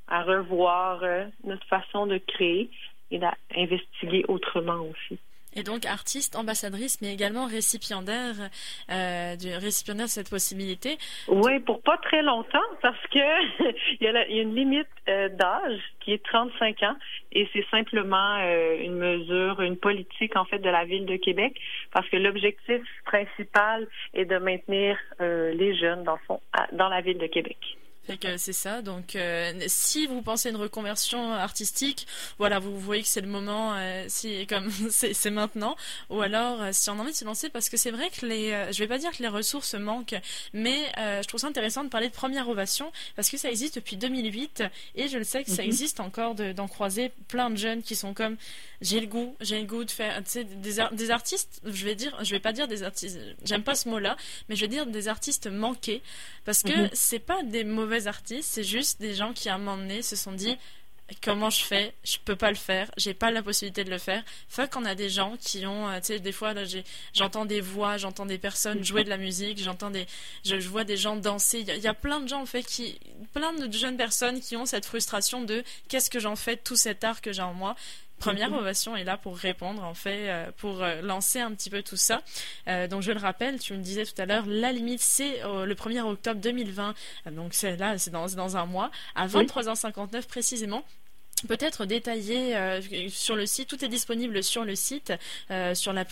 à 0.08 0.24
revoir 0.24 1.04
euh, 1.04 1.26
notre 1.44 1.66
façon 1.68 2.08
de 2.08 2.18
créer 2.18 2.70
et 3.12 3.20
d'investiguer 3.20 4.26
autrement 4.28 4.80
aussi 4.82 5.20
et 5.56 5.64
donc 5.64 5.86
artiste, 5.86 6.36
ambassadrice, 6.36 7.02
mais 7.02 7.14
également 7.14 7.46
récipiendaire, 7.46 8.36
euh, 8.92 9.36
du 9.36 9.54
récipiendaire 9.56 10.06
de 10.06 10.12
cette 10.12 10.30
possibilité. 10.30 10.98
Oui, 11.28 11.60
pour 11.60 11.82
pas 11.82 11.98
très 11.98 12.22
longtemps, 12.22 12.60
parce 12.82 13.02
que 13.08 13.20
il, 14.00 14.04
y 14.04 14.08
a 14.08 14.28
une 14.28 14.56
limite 14.56 14.88
euh, 15.10 15.30
d'âge 15.30 15.80
qui 16.02 16.14
est 16.14 16.24
35 16.24 16.84
ans, 16.84 16.96
et 17.32 17.48
c'est 17.54 17.66
simplement 17.70 18.38
euh, 18.40 18.78
une 18.80 18.96
mesure, 18.96 19.62
une 19.62 19.78
politique 19.78 20.36
en 20.36 20.46
fait 20.46 20.60
de 20.60 20.70
la 20.70 20.86
ville 20.86 21.06
de 21.06 21.16
Québec, 21.16 21.60
parce 21.92 22.08
que 22.10 22.18
l'objectif 22.18 22.82
principal 23.06 23.88
est 24.14 24.26
de 24.26 24.38
maintenir 24.38 24.98
euh, 25.22 25.54
les 25.54 25.76
jeunes 25.76 26.04
dans, 26.04 26.18
fond, 26.28 26.40
dans 26.74 26.90
la 26.90 27.02
ville 27.02 27.18
de 27.18 27.28
Québec 27.28 27.58
c'est 28.38 28.54
ça. 28.54 28.82
Donc, 28.82 29.16
euh, 29.16 29.54
si 29.68 30.08
vous 30.08 30.22
pensez 30.22 30.50
à 30.50 30.52
une 30.52 30.58
reconversion 30.58 31.32
artistique, 31.34 32.08
voilà, 32.38 32.60
vous 32.60 32.80
voyez 32.80 33.04
que 33.04 33.08
c'est 33.08 33.22
le 33.22 33.28
moment, 33.28 33.74
euh, 33.76 34.06
si 34.08 34.46
comme 34.48 34.70
c'est 34.90 35.30
maintenant. 35.32 35.76
Ou 36.10 36.22
alors, 36.22 36.62
euh, 36.62 36.70
si 36.72 36.90
on 36.90 36.94
a 36.94 37.02
envie 37.02 37.12
de 37.12 37.18
se 37.18 37.26
lancer, 37.26 37.50
parce 37.50 37.70
que 37.70 37.78
c'est 37.78 37.92
vrai 37.92 38.10
que 38.10 38.26
les, 38.26 38.72
je 38.72 38.80
vais 38.80 38.88
pas 38.88 38.98
dire 38.98 39.12
que 39.12 39.22
les 39.22 39.28
ressources 39.28 39.76
manquent, 39.76 40.16
mais 40.54 40.92
je 40.98 41.28
trouve 41.28 41.40
ça 41.40 41.48
intéressant 41.48 41.84
de 41.84 41.90
parler 41.90 42.10
de 42.10 42.14
première 42.14 42.48
ovation 42.50 42.92
parce 43.16 43.30
que 43.30 43.38
ça 43.38 43.50
existe 43.50 43.76
depuis 43.76 43.98
2008 43.98 44.64
et 44.96 45.08
je 45.08 45.18
le 45.18 45.24
sais 45.24 45.44
que 45.44 45.52
ça 45.52 45.62
mhm. 45.62 45.68
existe 45.70 46.00
encore 46.00 46.36
d'en 46.36 46.68
croiser 46.68 47.12
plein 47.28 47.50
de 47.50 47.58
jeunes 47.58 47.82
qui 47.82 47.96
sont 47.96 48.14
comme 48.14 48.38
j'ai 48.82 49.00
le 49.00 49.08
goût, 49.08 49.36
j'ai 49.42 49.60
le 49.60 49.66
goût 49.66 49.84
de 49.84 49.92
faire, 49.92 50.24
tu 50.24 50.32
sais, 50.32 50.44
des, 50.44 50.76
des 50.92 51.12
artistes. 51.12 51.62
Je 51.66 51.86
vais 51.86 51.96
dire, 51.96 52.16
je 52.24 52.32
vais 52.32 52.40
pas 52.40 52.54
dire 52.54 52.68
des 52.68 52.84
artistes. 52.84 53.18
J'aime 53.44 53.64
pas 53.64 53.76
ce 53.76 53.90
mot-là, 53.90 54.18
mais 54.50 54.56
je 54.56 54.62
vais 54.62 54.68
dire 54.68 54.86
des 54.86 55.08
artistes 55.08 55.48
manqués 55.48 56.02
parce 56.46 56.62
que 56.62 56.84
mhm. 56.84 56.90
c'est 56.94 57.20
pas 57.20 57.42
des 57.44 57.64
mauvais 57.64 57.95
artistes, 58.08 58.50
c'est 58.52 58.64
juste 58.64 59.00
des 59.00 59.14
gens 59.14 59.34
qui 59.34 59.50
à 59.50 59.56
un 59.56 59.58
moment 59.58 59.78
donné 59.78 60.02
se 60.02 60.16
sont 60.16 60.32
dit 60.32 60.58
comment 61.24 61.50
je 61.50 61.64
fais? 61.64 61.94
Je 62.04 62.18
peux 62.24 62.36
pas 62.36 62.50
le 62.50 62.56
faire. 62.56 62.90
J'ai 62.98 63.14
pas 63.14 63.32
la 63.32 63.44
possibilité 63.44 63.84
de 63.84 63.90
le 63.90 63.98
faire. 63.98 64.24
Fait 64.50 64.70
qu'on 64.72 64.86
a 64.86 64.96
des 64.96 65.10
gens 65.10 65.36
qui 65.40 65.66
ont, 65.66 65.88
euh, 65.88 66.00
tu 66.00 66.08
sais, 66.08 66.20
des 66.20 66.32
fois 66.32 66.54
là, 66.54 66.64
j'entends 67.14 67.46
des 67.46 67.62
voix, 67.62 67.98
j'entends 67.98 68.26
des 68.26 68.38
personnes 68.38 68.84
jouer 68.84 69.04
de 69.04 69.10
la 69.10 69.18
musique, 69.18 69.62
j'entends 69.62 69.92
des, 69.92 70.06
je, 70.44 70.56
vois 70.68 70.84
des 70.84 70.98
gens 70.98 71.16
danser. 71.16 71.60
Il 71.60 71.84
y, 71.84 71.88
a 71.88 71.94
plein 71.94 72.20
de 72.20 72.28
gens 72.28 72.42
en 72.42 72.46
fait 72.46 72.64
qui, 72.64 73.00
plein 73.34 73.54
de 73.54 73.72
jeunes 73.72 73.98
personnes 73.98 74.42
qui 74.42 74.56
ont 74.56 74.66
cette 74.66 74.86
frustration 74.86 75.44
de 75.44 75.64
qu'est-ce 75.90 76.10
que 76.10 76.20
j'en 76.20 76.36
fais 76.36 76.58
tout 76.58 76.76
cet 76.76 77.04
art 77.04 77.22
que 77.22 77.32
j'ai 77.32 77.42
en 77.42 77.54
moi? 77.54 77.76
Première. 78.20 78.54
Ovation 78.54 78.96
est 78.96 79.04
là 79.04 79.18
pour 79.18 79.38
répondre, 79.38 79.84
en 79.84 79.94
fait, 79.94 80.30
euh, 80.30 80.52
pour 80.58 80.82
euh, 80.82 81.02
lancer 81.02 81.40
un 81.40 81.52
petit 81.52 81.70
peu 81.70 81.82
tout 81.82 81.98
ça. 81.98 82.22
donc, 82.90 83.02
je 83.02 83.12
le 83.12 83.20
rappelle, 83.20 83.60
tu 83.60 83.74
me 83.74 83.80
disais 83.80 84.06
tout 84.06 84.20
à 84.20 84.26
l'heure, 84.26 84.46
la 84.48 84.72
limite, 84.72 85.02
c'est 85.02 85.42
le 85.44 85.74
1er 85.74 86.02
octobre 86.02 86.40
2020. 86.40 86.94
donc, 87.32 87.54
c'est 87.54 87.76
là, 87.78 87.98
c'est 87.98 88.12
dans, 88.12 88.28
dans, 88.28 88.58
un 88.58 88.66
mois, 88.66 88.92
à 89.16 89.28
23h59 89.28 90.28
précisément 90.28 90.84
peut-être 91.46 91.86
détailler 91.86 92.56
euh, 92.56 92.82
sur 93.10 93.36
le 93.36 93.46
site. 93.46 93.70
Tout 93.70 93.84
est 93.84 93.90
disponible 93.90 94.44
sur 94.44 94.66
le 94.66 94.76
site, 94.76 95.14
euh, 95.52 95.74
sur, 95.74 95.94
la, 95.94 96.06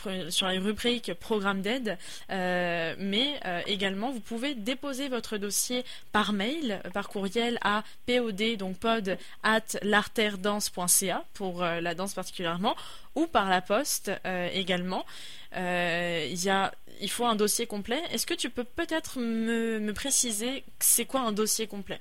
rubrique 0.59 1.13
programme 1.13 1.61
d'aide, 1.61 1.97
euh, 2.31 2.95
mais 2.97 3.39
également 3.67 4.11
vous 4.11 4.19
pouvez 4.19 4.55
déposer 4.55 5.09
votre 5.09 5.37
dossier 5.37 5.83
par 6.11 6.33
mail, 6.33 6.81
par 6.93 7.09
courriel 7.09 7.57
à 7.63 7.83
pod, 8.05 8.41
donc 8.57 8.77
pod 8.77 9.17
at 9.43 9.61
l'arterdance.ca 9.81 11.23
pour 11.33 11.63
la 11.63 11.95
danse 11.95 12.13
particulièrement, 12.13 12.75
ou 13.15 13.27
par 13.27 13.49
la 13.49 13.61
poste 13.61 14.11
également. 14.53 15.05
Y 15.55 16.49
a, 16.49 16.73
il 17.01 17.09
faut 17.09 17.25
un 17.25 17.35
dossier 17.35 17.67
complet. 17.67 18.01
Est-ce 18.11 18.25
que 18.25 18.33
tu 18.33 18.49
peux 18.49 18.63
peut-être 18.63 19.19
me, 19.19 19.79
me 19.79 19.93
préciser 19.93 20.63
c'est 20.79 21.05
quoi 21.05 21.21
un 21.21 21.31
dossier 21.31 21.67
complet? 21.67 21.99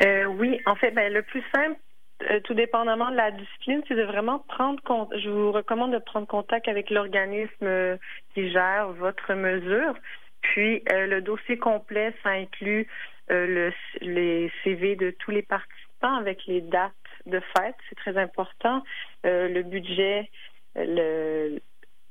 Oui, 0.00 0.60
en 0.66 0.76
fait, 0.76 0.92
ben, 0.92 1.12
le 1.12 1.22
plus 1.22 1.42
simple, 1.52 1.76
euh, 2.22 2.40
tout 2.40 2.54
dépendamment 2.54 3.10
de 3.10 3.16
la 3.16 3.30
discipline, 3.30 3.82
c'est 3.86 3.94
de 3.94 4.02
vraiment 4.02 4.40
prendre 4.40 4.82
compte. 4.82 5.12
Je 5.16 5.30
vous 5.30 5.52
recommande 5.52 5.92
de 5.92 5.98
prendre 5.98 6.26
contact 6.26 6.66
avec 6.66 6.90
l'organisme 6.90 7.52
euh, 7.62 7.96
qui 8.34 8.50
gère 8.50 8.88
votre 8.88 9.34
mesure. 9.34 9.94
Puis 10.40 10.82
euh, 10.92 11.06
le 11.06 11.20
dossier 11.22 11.58
complet, 11.58 12.12
ça 12.22 12.30
inclut 12.30 12.88
le, 13.30 13.72
les 14.00 14.50
CV 14.64 14.96
de 14.96 15.10
tous 15.10 15.30
les 15.30 15.42
participants 15.42 16.14
avec 16.14 16.46
les 16.46 16.62
dates 16.62 16.92
de 17.26 17.40
fête, 17.40 17.74
c'est 17.88 17.94
très 17.96 18.16
important. 18.16 18.82
le 19.22 19.60
budget, 19.62 20.30
le, 20.74 21.60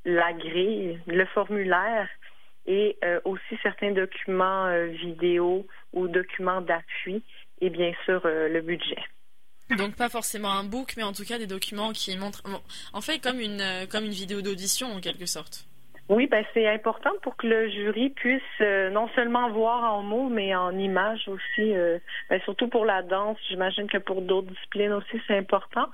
la 0.05 0.31
grille, 0.33 0.99
le 1.07 1.25
formulaire 1.25 2.07
et 2.67 2.99
aussi 3.25 3.57
certains 3.63 3.93
documents 3.93 4.69
vidéo 4.89 5.65
ou 5.93 6.07
documents 6.07 6.61
d'appui 6.61 7.23
et 7.61 7.71
bien 7.71 7.93
sûr 8.05 8.21
le 8.25 8.61
budget. 8.61 9.01
Donc 9.75 9.95
pas 9.95 10.09
forcément 10.09 10.51
un 10.51 10.63
book, 10.63 10.93
mais 10.95 11.03
en 11.03 11.12
tout 11.12 11.25
cas 11.25 11.38
des 11.38 11.47
documents 11.47 11.91
qui 11.91 12.15
montrent, 12.17 12.43
en 12.93 13.01
fait 13.01 13.19
comme 13.19 13.39
une 13.39 13.62
euh, 13.62 13.86
comme 13.86 14.05
une 14.05 14.12
vidéo 14.12 14.41
d'audition 14.41 14.88
en 14.88 15.01
quelque 15.01 15.25
sorte. 15.25 15.65
Oui, 16.09 16.25
ben 16.27 16.45
c'est 16.53 16.65
important 16.65 17.12
pour 17.21 17.36
que 17.36 17.47
le 17.47 17.69
jury 17.69 18.12
puisse 18.12 18.41
euh, 18.62 18.89
non 18.89 19.09
seulement 19.09 19.50
voir 19.50 19.93
en 19.93 20.03
mots, 20.03 20.29
mais 20.29 20.55
en 20.55 20.71
images 20.71 21.27
aussi. 21.27 21.75
Euh, 21.75 22.00
ben, 22.29 22.39
surtout 22.45 22.69
pour 22.69 22.86
la 22.86 23.01
danse, 23.01 23.38
j'imagine 23.50 23.89
que 23.89 23.97
pour 23.97 24.21
d'autres 24.21 24.47
disciplines 24.47 24.93
aussi, 24.93 25.21
c'est 25.27 25.38
important 25.38 25.88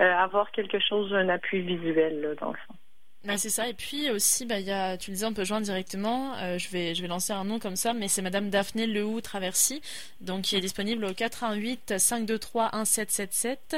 avoir 0.00 0.50
quelque 0.50 0.80
chose, 0.80 1.14
un 1.14 1.28
appui 1.28 1.60
visuel 1.60 2.20
là, 2.20 2.34
dans 2.34 2.50
le 2.50 2.58
fond. 2.66 2.74
Bah, 3.24 3.36
c'est 3.36 3.50
ça. 3.50 3.68
Et 3.68 3.74
puis 3.74 4.10
aussi, 4.10 4.46
bah, 4.46 4.60
y 4.60 4.70
a, 4.70 4.96
tu 4.96 5.10
le 5.10 5.14
disais, 5.14 5.26
on 5.26 5.34
peut 5.34 5.44
joindre 5.44 5.66
directement. 5.66 6.34
Euh, 6.38 6.56
je, 6.56 6.70
vais, 6.70 6.94
je 6.94 7.02
vais 7.02 7.08
lancer 7.08 7.34
un 7.34 7.44
nom 7.44 7.58
comme 7.58 7.76
ça, 7.76 7.92
mais 7.92 8.08
c'est 8.08 8.22
Madame 8.22 8.48
Daphné 8.48 8.86
Lehou 8.86 9.20
Traversy, 9.20 9.82
donc 10.22 10.42
qui 10.42 10.56
est 10.56 10.60
disponible 10.60 11.04
au 11.04 11.12
88 11.12 11.98
523 11.98 12.70
1777, 12.72 13.76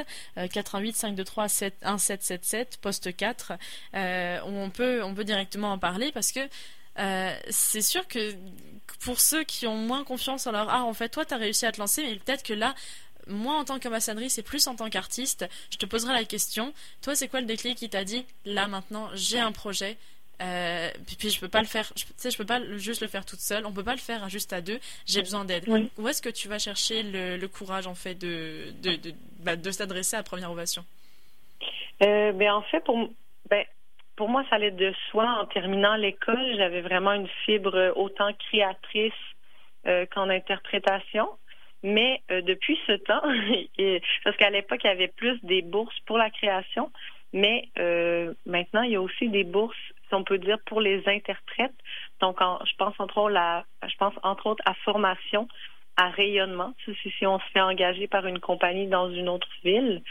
88 0.49 0.95
523 0.95 1.43
1777, 1.43 2.77
poste 2.81 3.15
4, 3.15 3.53
euh, 3.95 4.39
on 4.45 4.69
peut, 4.69 5.03
on 5.03 5.13
peut 5.13 5.25
directement 5.25 5.73
en 5.73 5.77
parler 5.77 6.13
parce 6.13 6.31
que 6.31 6.39
euh, 6.99 7.35
c'est 7.49 7.81
sûr 7.81 8.07
que 8.07 8.33
pour 8.99 9.19
ceux 9.19 9.43
qui 9.43 9.67
ont 9.67 9.75
moins 9.75 10.03
confiance 10.03 10.47
en 10.47 10.51
leur 10.51 10.69
art, 10.69 10.85
en 10.85 10.93
fait, 10.93 11.09
toi, 11.09 11.25
tu 11.25 11.33
as 11.33 11.37
réussi 11.37 11.65
à 11.65 11.71
te 11.71 11.79
lancer, 11.79 12.03
mais 12.03 12.15
peut-être 12.15 12.43
que 12.43 12.53
là, 12.53 12.75
moi 13.27 13.55
en 13.55 13.65
tant 13.65 13.79
qu'ambassadrice 13.79 14.33
c'est 14.33 14.43
plus 14.43 14.67
en 14.67 14.75
tant 14.75 14.89
qu'artiste, 14.89 15.45
je 15.69 15.77
te 15.77 15.85
poserai 15.85 16.13
la 16.13 16.25
question. 16.25 16.73
Toi, 17.01 17.15
c'est 17.15 17.27
quoi 17.27 17.41
le 17.41 17.47
déclic 17.47 17.77
qui 17.77 17.89
t'a 17.89 18.03
dit 18.03 18.25
là 18.45 18.67
maintenant 18.67 19.09
j'ai 19.13 19.39
un 19.39 19.51
projet 19.51 19.97
euh, 20.41 20.89
puis, 21.17 21.29
je 21.29 21.39
peux 21.39 21.47
pas 21.47 21.61
le 21.61 21.67
faire, 21.67 21.89
je, 21.95 22.29
je 22.29 22.37
peux 22.37 22.45
pas 22.45 22.59
juste 22.77 23.01
le 23.01 23.07
faire 23.07 23.25
toute 23.25 23.39
seule. 23.39 23.65
On 23.65 23.71
peut 23.71 23.83
pas 23.83 23.93
le 23.93 23.99
faire 23.99 24.27
juste 24.29 24.51
à 24.51 24.61
deux. 24.61 24.79
J'ai 25.05 25.21
besoin 25.21 25.45
d'aide. 25.45 25.65
Où 25.97 26.07
est-ce 26.07 26.21
que 26.21 26.29
tu 26.29 26.47
vas 26.47 26.59
chercher 26.59 27.03
le, 27.03 27.47
courage 27.47 27.87
en 27.87 27.95
fait 27.95 28.15
de 28.15 28.71
de, 28.81 28.95
de, 28.95 29.13
bah, 29.39 29.55
de 29.55 29.71
s'adresser 29.71 30.15
à 30.15 30.23
Première 30.23 30.51
Ovation? 30.51 30.83
Euh, 32.03 32.31
ben, 32.33 32.51
en 32.51 32.61
fait 32.63 32.83
pour 32.83 33.09
ben, 33.49 33.63
pour 34.15 34.27
moi 34.27 34.43
ça 34.49 34.55
allait 34.55 34.71
de 34.71 34.93
soi. 35.09 35.25
En 35.39 35.45
terminant 35.45 35.95
l'école, 35.95 36.55
j'avais 36.57 36.81
vraiment 36.81 37.13
une 37.13 37.27
fibre 37.45 37.93
autant 37.95 38.33
créatrice 38.33 39.13
euh, 39.85 40.05
qu'en 40.07 40.29
interprétation. 40.29 41.29
Mais 41.83 42.21
euh, 42.31 42.41
depuis 42.41 42.79
ce 42.87 42.93
temps, 42.93 43.21
parce 44.23 44.37
qu'à 44.37 44.49
l'époque, 44.49 44.79
il 44.83 44.87
y 44.87 44.89
avait 44.89 45.09
plus 45.09 45.37
des 45.43 45.61
bourses 45.61 45.99
pour 46.05 46.17
la 46.17 46.29
création, 46.29 46.91
mais 47.33 47.69
euh, 47.77 48.33
maintenant, 48.45 48.83
il 48.83 48.91
y 48.91 48.95
a 48.95 49.01
aussi 49.01 49.27
des 49.27 49.43
bourses, 49.43 49.75
si 50.07 50.15
on 50.15 50.23
peut 50.23 50.37
dire, 50.37 50.57
pour 50.65 50.79
les 50.79 51.03
interprètes. 51.07 51.75
Donc, 52.21 52.39
je 52.39 52.75
pense 52.77 52.97
entre 52.99 53.17
autres 53.17 53.35
à, 53.35 53.65
je 53.85 53.95
pense 53.97 54.13
entre 54.23 54.47
autres 54.47 54.63
à 54.65 54.73
formation, 54.85 55.47
à 55.97 56.09
rayonnement, 56.09 56.73
si, 56.85 56.95
si 57.11 57.27
on 57.27 57.37
se 57.37 57.45
fait 57.53 57.61
engager 57.61 58.07
par 58.07 58.25
une 58.25 58.39
compagnie 58.39 58.87
dans 58.87 59.11
une 59.11 59.27
autre 59.27 59.49
ville. 59.63 60.01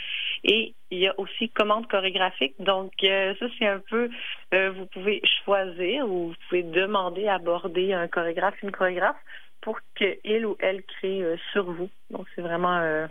Et 0.44 0.74
il 0.90 0.98
y 0.98 1.08
a 1.08 1.18
aussi 1.18 1.48
commande 1.48 1.88
chorégraphique. 1.88 2.54
Donc, 2.58 2.92
euh, 3.02 3.34
ça, 3.38 3.46
c'est 3.58 3.66
un 3.66 3.80
peu, 3.88 4.10
vous 4.52 4.86
pouvez 4.86 5.22
choisir 5.44 6.06
ou 6.06 6.28
vous 6.28 6.34
pouvez 6.48 6.64
demander 6.64 7.28
aborder 7.28 7.94
un 7.94 8.08
chorégraphe, 8.08 8.60
une 8.62 8.72
chorégraphe 8.72 9.16
pour 9.62 9.78
qu'il 9.96 10.46
ou 10.46 10.56
elle 10.60 10.82
crée 10.82 11.22
euh, 11.22 11.36
sur 11.52 11.72
vous. 11.72 11.88
Donc, 12.10 12.26
c'est 12.34 12.42
vraiment. 12.42 12.78
Euh, 12.78 13.06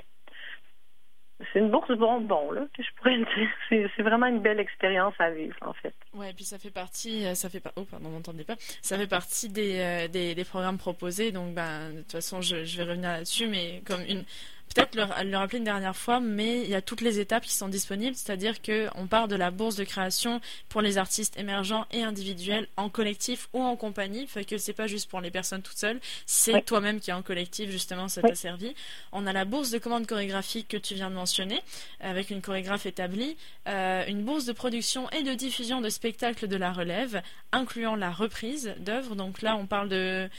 c'est 1.51 1.60
une 1.60 1.72
bourse 1.72 1.91
bonbon, 1.98 2.51
là, 2.51 2.67
que 2.77 2.84
je 2.84 2.89
pourrais 2.98 3.17
dire. 3.70 3.89
C'est 3.96 4.03
vraiment 4.03 4.27
une 4.27 4.41
belle 4.41 4.60
expérience 4.60 5.15
à 5.17 5.31
vivre, 5.31 5.55
en 5.62 5.74
fait. 5.74 5.96
Ouais, 6.13 6.29
et 6.29 6.34
puis 6.34 6.43
ça 6.43 6.60
fait 6.60 6.70
partie, 6.70 7.25
euh, 7.25 7.34
ça 7.34 7.50
fait 7.50 7.60
pas, 7.60 7.72
oh 7.77 7.86
m'entendez 8.00 8.43
pas, 8.43 8.55
ça 8.81 8.96
fait 8.96 9.08
partie 9.08 9.50
des, 9.50 10.08
des, 10.12 10.36
des, 10.36 10.46
programmes 10.46 10.77
proposés. 10.77 11.31
Donc, 11.31 11.55
ben, 11.55 11.93
de 11.93 12.01
toute 12.01 12.12
façon, 12.12 12.41
je, 12.41 12.63
je 12.63 12.77
vais 12.77 12.84
revenir 12.84 13.10
là-dessus, 13.10 13.48
mais 13.48 13.81
comme 13.88 14.01
une, 14.01 14.24
peut-être 14.73 14.95
le, 14.95 15.29
le, 15.29 15.37
rappeler 15.37 15.59
une 15.59 15.63
dernière 15.63 15.95
fois, 15.95 16.19
mais 16.19 16.61
il 16.61 16.69
y 16.69 16.75
a 16.75 16.81
toutes 16.81 17.01
les 17.01 17.19
étapes 17.19 17.43
qui 17.43 17.53
sont 17.53 17.67
disponibles, 17.67 18.15
c'est-à-dire 18.15 18.61
qu'on 18.61 19.07
part 19.07 19.27
de 19.27 19.35
la 19.35 19.51
bourse 19.51 19.75
de 19.75 19.83
création 19.83 20.41
pour 20.69 20.81
les 20.81 20.97
artistes 20.97 21.37
émergents 21.37 21.85
et 21.91 22.03
individuels 22.03 22.67
en 22.77 22.89
collectif 22.89 23.49
ou 23.53 23.61
en 23.61 23.75
compagnie, 23.75 24.27
fait 24.27 24.45
que 24.45 24.57
c'est 24.57 24.73
pas 24.73 24.87
juste 24.87 25.09
pour 25.09 25.21
les 25.21 25.31
personnes 25.31 25.61
toutes 25.61 25.77
seules, 25.77 25.99
c'est 26.25 26.63
toi-même 26.65 26.99
qui 26.99 27.09
es 27.09 27.13
en 27.13 27.21
collectif, 27.21 27.69
justement, 27.69 28.07
ça 28.07 28.21
t'a 28.21 28.35
servi. 28.35 28.73
On 29.11 29.27
a 29.27 29.33
la 29.33 29.45
bourse 29.45 29.71
de 29.71 29.77
commande 29.77 30.07
chorégraphique 30.07 30.67
que 30.67 30.77
tu 30.77 30.95
viens 30.95 31.09
de 31.09 31.15
mentionner, 31.15 31.61
avec 31.99 32.29
une 32.29 32.41
chorégraphe 32.41 32.85
établie, 32.85 33.37
euh, 33.67 34.05
une 34.07 34.23
bourse 34.23 34.45
de 34.45 34.53
production 34.53 35.09
et 35.11 35.23
de 35.23 35.33
diffusion 35.33 35.81
de 35.81 35.89
spectacles 35.89 36.47
de 36.47 36.55
la 36.55 36.71
relève, 36.71 37.21
incluant 37.51 37.95
la 37.95 38.11
reprise 38.11 38.73
d'œuvres. 38.79 39.15
Donc 39.15 39.41
là, 39.41 39.55
on 39.57 39.65
parle 39.65 39.89
de, 39.89 40.29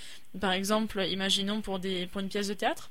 par 0.40 0.52
exemple, 0.52 1.04
imaginons 1.08 1.60
pour, 1.60 1.78
des, 1.78 2.06
pour 2.06 2.20
une 2.20 2.28
pièce 2.28 2.48
de 2.48 2.54
théâtre. 2.54 2.90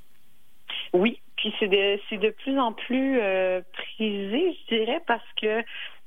Oui, 0.93 1.19
puis 1.37 1.53
c'est 1.59 1.67
de, 1.67 1.99
c'est 2.09 2.17
de 2.17 2.29
plus 2.29 2.59
en 2.59 2.71
plus 2.71 3.19
euh, 3.19 3.61
prisé, 3.73 4.53
je 4.53 4.75
dirais, 4.75 5.01
parce 5.07 5.25
que 5.41 5.63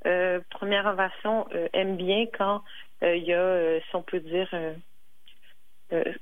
euh, 0.07 0.41
Première 0.51 0.87
Ovation 0.87 1.47
euh, 1.55 1.69
aime 1.73 1.97
bien 1.97 2.27
quand 2.39 2.63
il 3.03 3.25
y 3.25 3.35
a, 3.35 3.81
si 3.81 3.97
on 3.97 4.03
peut 4.03 4.21
dire, 4.21 4.49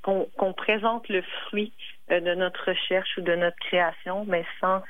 qu'on, 0.01 0.53
présente 0.53 1.07
le 1.07 1.21
fruit 1.21 1.71
de 2.09 2.33
notre 2.33 2.71
recherche 2.71 3.17
ou 3.17 3.21
de 3.21 3.35
notre 3.35 3.55
création, 3.57 4.25
mais 4.25 4.43
sans 4.59 4.81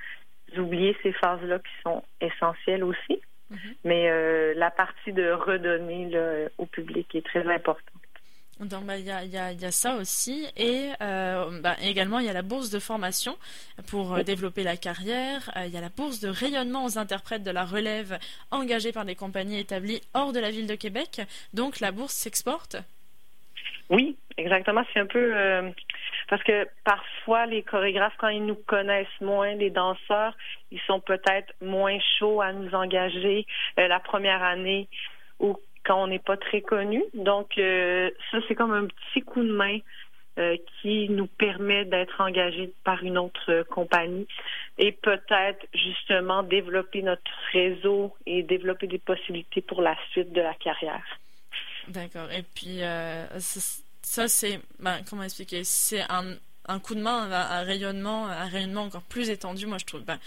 oublier 0.57 0.97
ces 1.03 1.11
phases-là 1.11 1.59
qui 1.59 1.81
sont 1.83 2.03
essentielles 2.19 2.83
aussi. 2.83 3.21
Mm-hmm. 3.51 3.75
Mais 3.83 4.53
la 4.55 4.71
partie 4.71 5.13
de 5.13 5.29
redonner 5.29 6.09
là, 6.09 6.49
au 6.57 6.65
public 6.65 7.13
est 7.13 7.23
très 7.23 7.47
importante. 7.47 8.02
Donc 8.65 8.85
bah, 8.85 8.97
il 8.97 9.05
y, 9.05 9.09
a, 9.11 9.71
ça 9.71 9.95
aussi 9.95 10.45
et 10.55 10.91
euh, 11.01 11.61
bah, 11.61 11.75
également 11.81 12.19
il 12.19 12.25
y 12.25 12.29
a 12.29 12.33
la 12.33 12.41
bourse 12.41 12.69
de 12.69 12.79
formation 12.79 13.35
pour 13.89 14.13
euh, 14.15 14.23
développer 14.23 14.63
la 14.63 14.77
carrière. 14.77 15.49
Euh, 15.55 15.65
il 15.65 15.73
y 15.73 15.77
a 15.77 15.81
la 15.81 15.89
bourse 15.89 16.19
de 16.19 16.29
rayonnement 16.29 16.85
aux 16.85 16.97
interprètes 16.97 17.43
de 17.43 17.51
la 17.51 17.65
relève 17.65 18.17
engagés 18.51 18.91
par 18.91 19.05
des 19.05 19.15
compagnies 19.15 19.59
établies 19.59 20.01
hors 20.13 20.33
de 20.33 20.39
la 20.39 20.51
ville 20.51 20.67
de 20.67 20.75
Québec. 20.75 21.21
Donc 21.53 21.79
la 21.79 21.91
bourse 21.91 22.13
s'exporte. 22.13 22.77
Oui, 23.89 24.15
exactement. 24.37 24.83
C'est 24.93 24.99
un 24.99 25.05
peu 25.05 25.73
parce 26.29 26.41
que 26.43 26.67
parfois 26.83 27.45
les 27.45 27.63
chorégraphes 27.63 28.15
quand 28.17 28.29
ils 28.29 28.45
nous 28.45 28.55
connaissent 28.55 29.07
moins, 29.21 29.53
les 29.55 29.69
danseurs, 29.69 30.35
ils 30.71 30.79
sont 30.87 30.99
peut-être 30.99 31.53
moins 31.61 31.97
chauds 32.17 32.41
à 32.41 32.53
nous 32.53 32.73
engager 32.73 33.45
la 33.77 33.99
première 33.99 34.41
année 34.41 34.87
ou 35.39 35.59
quand 35.85 36.03
on 36.03 36.07
n'est 36.07 36.19
pas 36.19 36.37
très 36.37 36.61
connu. 36.61 37.03
Donc, 37.13 37.57
euh, 37.57 38.09
ça, 38.31 38.37
c'est 38.47 38.55
comme 38.55 38.73
un 38.73 38.87
petit 38.87 39.21
coup 39.21 39.43
de 39.43 39.51
main 39.51 39.79
euh, 40.39 40.57
qui 40.81 41.09
nous 41.09 41.27
permet 41.27 41.85
d'être 41.85 42.19
engagés 42.21 42.71
par 42.83 43.03
une 43.03 43.17
autre 43.17 43.51
euh, 43.51 43.63
compagnie 43.63 44.27
et 44.77 44.91
peut-être 44.91 45.65
justement 45.73 46.41
développer 46.41 47.01
notre 47.03 47.31
réseau 47.51 48.15
et 48.25 48.41
développer 48.43 48.87
des 48.87 48.97
possibilités 48.97 49.61
pour 49.61 49.81
la 49.81 49.95
suite 50.11 50.31
de 50.31 50.41
la 50.41 50.53
carrière. 50.55 51.03
D'accord. 51.89 52.31
Et 52.31 52.43
puis 52.55 52.79
ça, 54.01 54.27
c'est 54.27 54.59
ben, 54.79 54.99
comment 55.09 55.23
expliquer? 55.23 55.63
C'est 55.63 56.01
un, 56.09 56.35
un, 56.67 56.79
coup 56.79 56.95
de 56.95 57.01
main, 57.01 57.29
un, 57.29 57.63
rayonnement, 57.63 58.25
un 58.27 58.47
rayonnement 58.47 58.83
encore 58.83 59.03
plus 59.03 59.29
étendu. 59.29 59.65
Moi, 59.65 59.77
je 59.79 59.85
trouve. 59.85 60.03
Ben, 60.03 60.17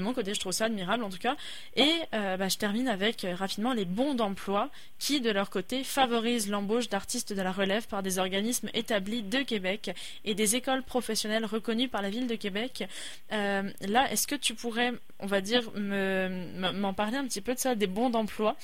de 0.00 0.04
mon 0.04 0.12
côté, 0.12 0.34
je 0.34 0.40
trouve 0.40 0.52
ça 0.52 0.64
admirable 0.66 1.04
en 1.04 1.10
tout 1.10 1.18
cas. 1.18 1.36
Et 1.76 1.92
euh, 2.14 2.36
bah, 2.36 2.48
je 2.48 2.58
termine 2.58 2.88
avec 2.88 3.24
euh, 3.24 3.34
rapidement 3.34 3.72
les 3.72 3.84
bons 3.84 4.14
d'emploi 4.14 4.68
qui, 4.98 5.20
de 5.20 5.30
leur 5.30 5.50
côté, 5.50 5.84
favorisent 5.84 6.50
l'embauche 6.50 6.88
d'artistes 6.88 7.32
de 7.32 7.42
la 7.42 7.52
relève 7.52 7.86
par 7.88 8.02
des 8.02 8.18
organismes 8.18 8.68
établis 8.74 9.22
de 9.22 9.42
Québec 9.42 9.90
et 10.24 10.34
des 10.34 10.56
écoles 10.56 10.82
professionnelles 10.82 11.44
reconnues 11.44 11.88
par 11.88 12.02
la 12.02 12.10
ville 12.10 12.26
de 12.26 12.34
Québec. 12.34 12.84
Euh, 13.32 13.62
là, 13.88 14.10
est-ce 14.10 14.26
que 14.26 14.34
tu 14.34 14.54
pourrais, 14.54 14.92
on 15.18 15.26
va 15.26 15.40
dire, 15.40 15.62
m'en 15.74 16.94
parler 16.94 17.16
un 17.16 17.24
petit 17.24 17.40
peu 17.40 17.54
de 17.54 17.58
ça, 17.58 17.74
des 17.74 17.86
bons 17.86 18.10
d'emploi? 18.10 18.56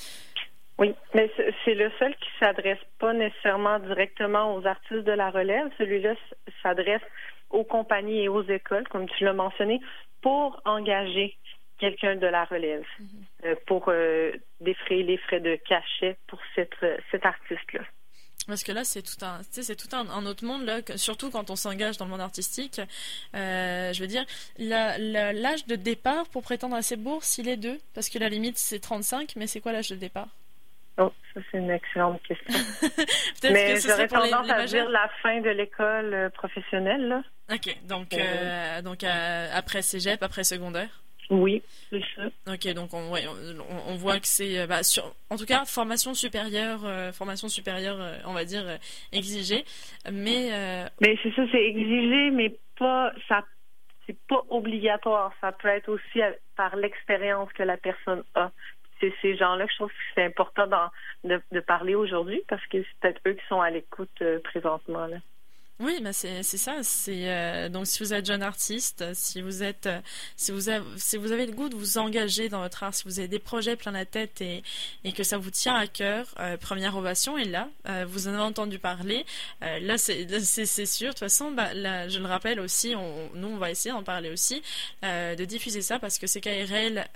Oui, 0.79 0.95
mais 1.15 1.31
c'est 1.65 1.75
le 1.75 1.91
seul 1.99 2.15
qui 2.17 2.29
s'adresse 2.39 2.79
pas 2.99 3.15
nécessairement 3.15 3.79
directement 3.79 4.55
aux 4.55 4.67
artistes 4.67 5.05
de 5.05 5.13
la 5.13 5.31
relève. 5.31 5.69
Celui-là 5.79 6.15
s'adresse 6.63 7.03
aux 7.51 7.65
compagnies 7.65 8.25
et 8.25 8.29
aux 8.29 8.43
écoles, 8.43 8.87
comme 8.89 9.09
tu 9.09 9.25
l'as 9.25 9.33
mentionné, 9.33 9.81
pour 10.23 10.61
engager 10.65 11.37
quelqu'un 11.79 12.17
de 12.17 12.27
la 12.27 12.45
relève, 12.45 12.85
mhm. 12.99 13.09
euh, 13.45 13.55
pour 13.67 13.89
euh, 13.89 14.33
défrayer 14.61 15.03
les 15.03 15.19
frais 15.19 15.41
de 15.41 15.57
cachet 15.57 16.17
pour 16.27 16.41
cette, 16.55 16.71
euh, 16.83 16.97
cet 17.11 17.25
artiste-là. 17.25 17.83
Parce 18.47 18.63
que 18.63 18.71
là, 18.71 18.85
c'est 18.85 19.03
tout 19.03 19.25
un, 19.25 19.41
c'est 19.51 19.75
tout 19.75 19.89
un, 19.97 20.25
autre 20.25 20.45
monde 20.45 20.65
là, 20.65 20.79
surtout 20.95 21.31
quand 21.33 21.51
on 21.51 21.57
s'engage 21.57 21.97
dans 21.97 22.05
le 22.05 22.13
monde 22.13 22.21
artistique. 22.21 22.81
je 23.35 24.01
veux 24.01 24.07
dire, 24.07 24.25
l'âge 24.57 25.67
de 25.67 25.75
départ 25.75 26.29
pour 26.29 26.43
prétendre 26.43 26.77
à 26.77 26.83
ces 26.83 26.95
bourses, 26.95 27.39
il 27.39 27.49
est 27.49 27.57
deux, 27.57 27.81
parce 27.93 28.09
que 28.09 28.21
la 28.21 28.29
limite 28.29 28.57
c'est 28.57 28.79
35, 28.79 29.33
mais 29.35 29.49
c'est 29.49 29.61
quoi 29.61 29.73
l'âge 29.73 29.89
de 29.89 29.97
départ? 29.97 30.29
Oh, 30.99 31.13
ça 31.35 31.41
c'est 31.51 31.59
une 31.59 31.71
excellente 31.71 32.23
question. 32.23 32.55
mais 33.43 33.77
j'aurais 33.81 34.09
tendance 34.09 34.51
à 34.51 34.65
dire 34.65 34.89
la 34.89 35.09
fin 35.23 35.41
de 35.41 35.51
l'école 35.51 36.31
professionnelle 36.35 37.09
là. 37.09 37.23
Ok, 37.53 37.77
donc, 37.87 38.13
euh, 38.13 38.83
donc 38.83 39.05
euh, 39.05 39.49
après 39.55 39.83
cégep, 39.83 40.23
après 40.23 40.43
secondaire? 40.43 40.89
Oui, 41.31 41.63
c'est 41.91 42.03
ça. 42.15 42.23
Ok, 42.53 42.73
donc 42.75 42.93
on, 42.93 43.13
on, 43.89 43.95
voit 43.97 44.19
que 44.21 44.27
c'est, 44.27 44.61
euh, 44.61 44.67
bah, 44.67 44.81
en 45.31 45.37
tout 45.37 45.45
cas, 45.45 45.65
formation 45.65 46.15
supérieure, 46.15 46.81
formation 47.15 47.49
supérieure, 47.49 47.99
on 48.27 48.33
va 48.33 48.45
dire, 48.45 48.65
exigée. 49.13 49.65
Mais, 50.11 50.51
mais 51.01 51.19
c'est 51.23 51.35
ça, 51.35 51.43
c'est 51.51 51.65
exigé, 51.65 52.31
mais 52.31 52.57
pas, 52.79 53.13
ça, 53.29 53.45
c'est 54.07 54.17
pas 54.29 54.43
obligatoire. 54.51 55.33
Ça 55.41 55.53
peut 55.53 55.69
être 55.69 55.89
aussi 55.89 56.21
par 56.57 56.77
l'expérience 56.77 57.53
que 57.53 57.65
la 57.65 57.77
personne 57.77 58.23
a. 58.35 58.51
C'est 59.01 59.13
ces 59.21 59.37
gens-là 59.37 59.67
que 59.67 59.73
je 59.73 59.77
trouve 59.77 59.91
que 59.91 59.95
c'est 60.15 60.25
important 60.25 60.67
de, 61.25 61.41
de, 61.53 61.61
parler 61.61 61.95
aujourd'hui 61.95 62.43
parce 62.49 62.65
que 62.67 62.83
c'est 62.83 62.99
peut-être 63.01 63.21
eux 63.27 63.33
qui 63.35 63.47
sont 63.49 63.61
à 63.61 63.71
l'écoute 63.71 64.23
présentement. 64.45 65.07
Là. 65.07 65.19
Oui, 65.79 66.01
bah 66.01 66.15
c'est 66.15 66.43
ça. 66.43 66.83
C'est 66.83 67.29
euh, 67.29 67.69
donc 67.69 67.87
si 67.87 67.99
vous 67.99 68.15
êtes 68.15 68.25
jeune 68.25 68.43
artiste, 68.43 69.05
si 69.13 69.43
vous 69.43 69.63
êtes, 69.63 69.85
euh, 69.85 70.01
si 70.35 70.51
vous 70.51 70.71
avez, 70.71 70.85
si 70.97 71.19
vous 71.19 71.33
avez 71.33 71.45
le 71.45 71.53
goût 71.53 71.69
de 71.69 71.77
vous 71.77 71.99
engager 71.99 72.49
dans 72.49 72.63
votre 72.63 72.83
art, 72.83 72.95
si 72.95 73.05
vous 73.05 73.19
avez 73.19 73.29
des 73.29 73.39
projets 73.39 73.77
plein 73.77 73.93
la 73.93 74.07
tête 74.07 74.41
et, 74.41 74.63
et 75.05 75.13
que 75.13 75.23
ça 75.23 75.37
vous 75.37 75.51
tient 75.51 75.75
à 75.75 75.87
cœur, 75.87 76.35
euh, 76.41 76.57
première 76.57 76.97
ovation 76.97 77.37
est 77.37 77.45
là. 77.45 77.69
vous 78.07 78.27
en 78.27 78.33
avez 78.33 78.43
entendu 78.43 78.79
parler. 78.79 79.27
là, 79.61 79.99
c'est 79.99 80.27
c'est 80.41 80.87
sûr. 80.87 81.09
De 81.09 81.13
toute 81.13 81.19
façon, 81.21 81.51
bah, 81.51 81.75
là, 81.75 82.09
je 82.09 82.21
le 82.21 82.27
rappelle 82.27 82.59
aussi. 82.59 82.95
On, 82.97 83.31
nous, 83.35 83.49
on 83.49 83.59
va 83.59 83.71
essayer 83.71 83.93
d'en 83.93 84.03
parler 84.03 84.31
aussi, 84.31 84.63
de 85.03 85.45
diffuser 85.45 85.83
ça 85.83 85.99
parce 85.99 86.19
que 86.19 86.27
c'est 86.27 86.41
KRL. 86.41 87.07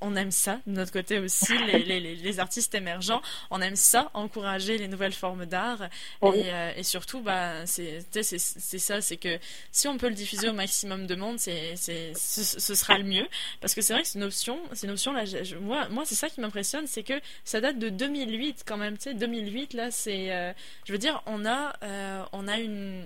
on 0.00 0.14
aime 0.14 0.30
ça 0.30 0.60
de 0.66 0.72
notre 0.72 0.92
côté 0.92 1.18
aussi. 1.18 1.52
Les, 1.64 1.82
les, 1.82 2.14
les, 2.14 2.40
artistes 2.40 2.74
émergents, 2.74 3.22
on 3.50 3.60
aime 3.60 3.76
ça, 3.76 4.10
encourager 4.12 4.76
les 4.76 4.86
nouvelles 4.86 5.12
formes 5.12 5.46
d'art 5.46 5.88
et, 6.22 6.50
et 6.76 6.82
surtout, 6.82 7.20
bah, 7.20 7.66
c'est 7.66 8.03
c'est 8.10 8.38
ça, 8.38 9.00
c'est 9.00 9.16
que 9.16 9.38
si 9.72 9.88
on 9.88 9.98
peut 9.98 10.08
le 10.08 10.14
diffuser 10.14 10.48
au 10.48 10.52
maximum 10.52 11.06
de 11.06 11.14
monde, 11.14 11.38
c'est, 11.38 11.74
ce, 11.76 12.74
sera 12.74 12.98
le 12.98 13.04
mieux. 13.04 13.26
Parce 13.60 13.74
que 13.74 13.80
c'est 13.82 13.92
vrai 13.92 14.02
que 14.02 14.08
c'est 14.08 14.18
une 14.18 14.24
option, 14.24 14.58
c'est 14.72 14.86
une 14.86 14.92
option 14.92 15.12
là. 15.12 15.24
moi, 15.60 15.88
moi, 15.88 16.04
c'est 16.06 16.14
ça 16.14 16.28
qui 16.28 16.40
m'impressionne, 16.40 16.86
c'est 16.86 17.02
que 17.02 17.20
ça 17.44 17.60
date 17.60 17.78
de 17.78 17.88
2008 17.88 18.64
quand 18.66 18.76
même. 18.76 18.96
Tu 18.96 19.04
sais, 19.04 19.14
2008 19.14 19.74
là, 19.74 19.90
c'est, 19.90 20.32
euh, 20.32 20.52
je 20.86 20.92
veux 20.92 20.98
dire, 20.98 21.22
on 21.26 21.44
a, 21.44 21.76
euh, 21.82 22.24
on 22.32 22.48
a 22.48 22.58
une 22.58 23.04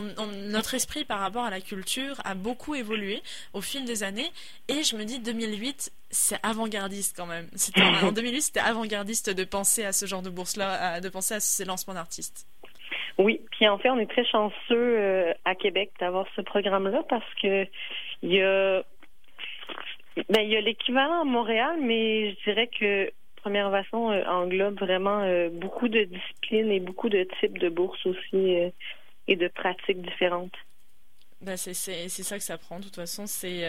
notre 0.00 0.74
esprit 0.74 1.04
par 1.04 1.20
rapport 1.20 1.44
à 1.44 1.50
la 1.50 1.60
culture 1.60 2.20
a 2.24 2.34
beaucoup 2.34 2.74
évolué 2.74 3.22
au 3.52 3.60
fil 3.60 3.84
des 3.84 4.02
années 4.02 4.30
et 4.68 4.82
je 4.82 4.96
me 4.96 5.04
dis 5.04 5.18
2008 5.18 5.92
c'est 6.10 6.38
avant-gardiste 6.42 7.14
quand 7.16 7.26
même. 7.26 7.48
en 7.76 8.12
2008 8.12 8.42
c'était 8.42 8.60
avant-gardiste 8.60 9.30
de 9.30 9.44
penser 9.44 9.84
à 9.84 9.92
ce 9.92 10.06
genre 10.06 10.22
de 10.22 10.30
bourse 10.30 10.56
là, 10.56 11.00
de 11.00 11.08
penser 11.08 11.34
à 11.34 11.40
ces 11.40 11.64
lancements 11.64 11.94
d'artistes. 11.94 12.46
Oui, 13.18 13.40
puis 13.50 13.68
en 13.68 13.78
fait, 13.78 13.90
on 13.90 13.98
est 13.98 14.10
très 14.10 14.24
chanceux 14.24 14.54
euh, 14.70 15.32
à 15.44 15.54
Québec 15.54 15.92
d'avoir 16.00 16.26
ce 16.36 16.40
programme-là 16.40 17.02
parce 17.08 17.34
que 17.40 17.66
il 18.22 18.32
y 18.32 18.42
a 18.42 18.82
ben, 20.28 20.42
y 20.42 20.56
a 20.56 20.60
l'équivalent 20.60 21.22
à 21.22 21.24
Montréal, 21.24 21.76
mais 21.80 22.30
je 22.30 22.44
dirais 22.44 22.68
que 22.68 23.10
Première 23.36 23.68
Ovation 23.68 24.10
euh, 24.10 24.24
englobe 24.26 24.78
vraiment 24.78 25.22
euh, 25.22 25.48
beaucoup 25.50 25.88
de 25.88 26.04
disciplines 26.04 26.70
et 26.70 26.80
beaucoup 26.80 27.08
de 27.08 27.26
types 27.40 27.58
de 27.58 27.68
bourses 27.68 28.04
aussi 28.06 28.72
et 29.28 29.36
de 29.36 29.48
pratiques 29.48 30.02
différentes. 30.02 30.54
Ben 31.40 31.56
c'est 31.56 31.74
ça 31.74 32.36
que 32.36 32.44
ça 32.44 32.56
prend. 32.56 32.78
De 32.78 32.84
toute 32.84 32.96
façon, 32.96 33.26
c'est 33.26 33.64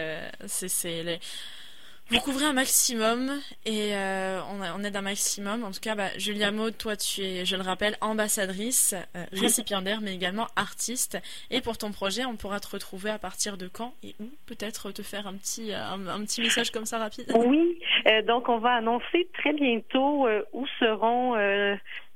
vous 2.10 2.20
couvrez 2.20 2.44
un 2.44 2.52
maximum 2.52 3.30
et 3.64 3.94
euh, 3.94 4.38
on, 4.50 4.60
on, 4.60 4.84
aide 4.84 4.94
un 4.94 5.02
maximum. 5.02 5.64
En 5.64 5.70
tout 5.70 5.80
cas, 5.80 5.94
bah, 5.94 6.08
Julia 6.18 6.52
Maud, 6.52 6.76
toi, 6.76 6.96
tu 6.96 7.22
es, 7.22 7.46
je 7.46 7.56
le 7.56 7.62
rappelle, 7.62 7.96
ambassadrice, 8.02 8.94
euh, 9.16 9.24
récipiendaire, 9.32 10.00
mais 10.02 10.14
également 10.14 10.46
artiste. 10.54 11.18
Et 11.50 11.62
pour 11.62 11.78
ton 11.78 11.92
projet, 11.92 12.26
on 12.26 12.36
pourra 12.36 12.60
te 12.60 12.68
retrouver 12.68 13.08
à 13.10 13.18
partir 13.18 13.56
de 13.56 13.68
quand 13.68 13.94
et 14.02 14.14
où? 14.20 14.28
Peut-être 14.46 14.92
te 14.92 15.00
faire 15.02 15.26
un 15.26 15.34
petit, 15.34 15.72
euh, 15.72 15.78
un, 15.78 16.20
petit 16.24 16.42
message 16.42 16.70
comme 16.70 16.84
ça 16.84 16.98
rapide? 16.98 17.32
Oui, 17.34 17.78
donc 18.26 18.48
on 18.48 18.58
va 18.58 18.74
annoncer 18.74 19.28
très 19.34 19.52
bientôt 19.52 20.26
où 20.52 20.66
seront 20.78 21.34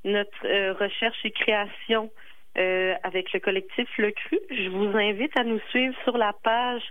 notre 0.03 0.73
recherche 0.73 1.17
et 1.23 1.31
création 1.31 2.11
avec 2.55 3.31
le 3.33 3.39
collectif 3.39 3.87
Le 3.97 4.11
Cru. 4.11 4.39
Je 4.49 4.69
vous 4.69 4.95
invite 4.97 5.37
à 5.39 5.43
nous 5.43 5.59
suivre 5.71 5.95
sur 6.03 6.17
la 6.17 6.33
page 6.33 6.83